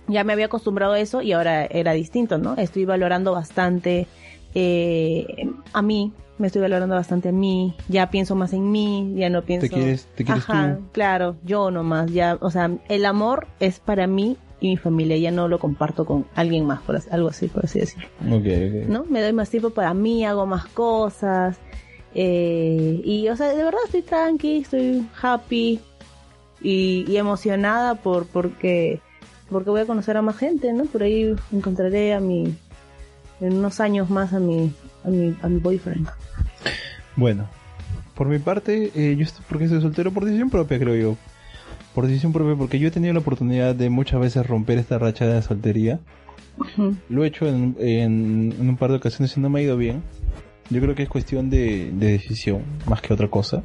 [0.09, 2.57] Ya me había acostumbrado a eso y ahora era distinto, ¿no?
[2.57, 4.07] Estoy valorando bastante
[4.55, 6.13] eh, a mí.
[6.39, 7.75] Me estoy valorando bastante a mí.
[7.89, 9.13] Ya pienso más en mí.
[9.17, 9.69] Ya no pienso...
[9.69, 10.85] quieres- te quieres Ajá, tú.
[10.93, 11.37] claro.
[11.45, 12.11] Yo nomás.
[12.11, 15.17] Ya, o sea, el amor es para mí y mi familia.
[15.19, 18.09] Ya no lo comparto con alguien más, por así- algo así, por así decirlo.
[18.29, 18.89] Ok, ok.
[18.89, 19.05] ¿no?
[19.05, 21.59] Me doy más tiempo para mí, hago más cosas.
[22.15, 25.81] eh, y, o sea, de verdad estoy tranqui, estoy happy
[26.61, 29.01] y, y emocionada por porque
[29.51, 30.85] porque voy a conocer a más gente, ¿no?
[30.87, 32.55] Por ahí encontraré a mi
[33.43, 34.73] en unos años más a mi
[35.05, 36.09] a mi, a mi boyfriend.
[37.17, 37.47] Bueno,
[38.15, 41.17] por mi parte, eh, yo estoy porque estoy soltero por decisión propia, creo yo.
[41.95, 45.27] Por decisión propia, porque yo he tenido la oportunidad de muchas veces romper esta racha
[45.27, 46.01] de soltería.
[47.09, 49.77] Lo he hecho en, en- en un par de ocasiones y no me ha ido
[49.77, 50.03] bien.
[50.71, 53.63] Yo creo que es cuestión de, de decisión, más que otra cosa.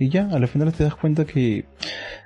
[0.00, 1.66] Y ya, al final te das cuenta que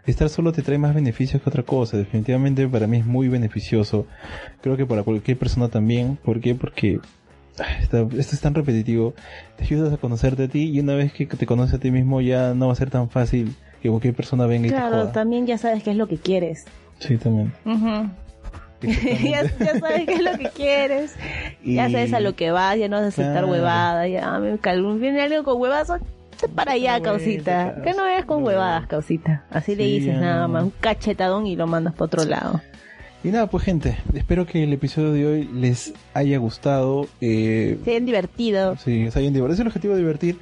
[0.06, 1.96] estar solo te trae más beneficios que otra cosa.
[1.96, 4.06] Definitivamente para mí es muy beneficioso.
[4.62, 6.16] Creo que para cualquier persona también.
[6.24, 6.54] ¿Por qué?
[6.54, 7.00] Porque
[7.58, 9.12] ah, esta- esto es tan repetitivo.
[9.58, 12.20] Te ayudas a conocerte a ti y una vez que te conoces a ti mismo
[12.20, 15.44] ya no va a ser tan fácil que cualquier persona venga y te Claro, también
[15.46, 16.64] ya sabes qué es lo que quieres.
[17.00, 17.52] Sí, también.
[17.66, 18.08] Ujú.
[18.84, 21.14] ya, ya sabes qué es lo que quieres.
[21.64, 23.48] Ya Y- sabes a lo que vas, ya no vas a aceptar Claro.
[23.50, 24.94] huevadas, ya me calmo.
[24.94, 26.00] Viene algo con huevadas,
[26.48, 27.80] para allá, causita.
[27.82, 29.44] Que no vayas con huevadas, causita.
[29.50, 32.60] Así le dices nada más, un cachetadón y lo mandas para otro lado.
[33.22, 37.06] Y nada, pues gente, espero que el episodio de hoy les haya gustado.
[37.22, 38.76] Eh, Se han divertido.
[38.76, 39.54] Sí, se hayan divertido.
[39.54, 40.38] Es el objetivo divertir.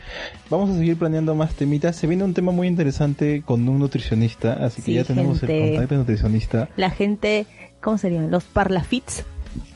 [0.51, 1.95] Vamos a seguir planeando más temitas.
[1.95, 5.63] Se viene un tema muy interesante con un nutricionista, así que Sí, ya tenemos gente.
[5.63, 6.69] el contacto de nutricionista.
[6.77, 7.47] La gente,
[7.81, 8.33] ¿cómo serían?
[8.33, 9.25] Los parlafits.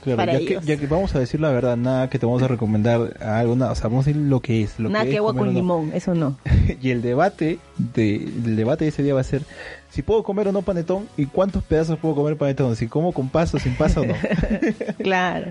[0.02, 2.42] Claro, Para ya que, ya que vamos a decir la verdad, nada que te vamos
[2.42, 4.78] a recomendar a algo, nada, o sea, vamos a decir lo que es.
[4.78, 5.52] Lo Nada que es agua con no.
[5.52, 6.38] limón, eso no.
[6.80, 9.42] y el debate de, el debate de ese día va a ser
[9.96, 13.30] si puedo comer o no panetón y cuántos pedazos puedo comer panetón, si como con
[13.30, 14.14] paso, sin paso o no.
[15.02, 15.46] claro.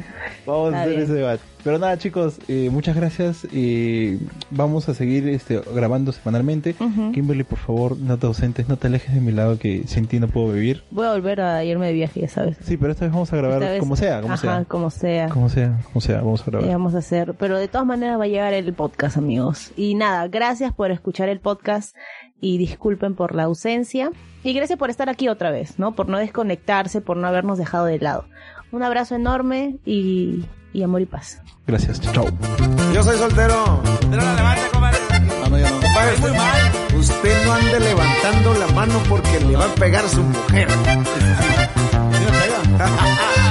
[0.45, 1.03] Vamos Está a hacer bien.
[1.03, 1.43] ese debate.
[1.63, 3.47] Pero nada, chicos, eh, muchas gracias.
[3.51, 4.19] eh,
[4.51, 6.75] vamos a seguir este, grabando semanalmente.
[6.75, 10.19] Kimberly, por favor, no te ausentes, no te alejes de mi lado que sin ti
[10.19, 10.83] no puedo vivir.
[10.91, 12.57] Voy a volver a irme de viaje, ya sabes.
[12.61, 14.65] Sí, pero esta vez vamos a grabar vez- como sea, como Ajá, sea.
[14.65, 15.29] como sea.
[15.29, 16.69] Como sea, como sea, vamos a Eh, grabar.
[16.69, 19.71] vamos a hacer, pero de todas maneras va a llegar el podcast, amigos.
[19.75, 21.95] Y nada, gracias por escuchar el podcast
[22.39, 24.11] y disculpen por la ausencia.
[24.45, 25.95] Y gracias por estar aquí otra vez, ¿no?
[25.95, 28.25] Por no desconectarse, por no habernos dejado de lado.
[28.71, 31.41] Un abrazo enorme y, y amor y paz.
[31.65, 32.25] Gracias, chao.
[32.93, 33.81] Yo soy soltero.
[34.09, 34.97] Pero la levante, compadre.
[35.09, 35.79] Ah, no, ya no.
[35.79, 36.71] Compadre, Muy usted- mal.
[36.99, 40.69] Usted no ande levantando la mano porque le va a pegar su mujer.
[40.69, 40.77] Sí,
[42.23, 42.31] no
[42.77, 42.85] pega.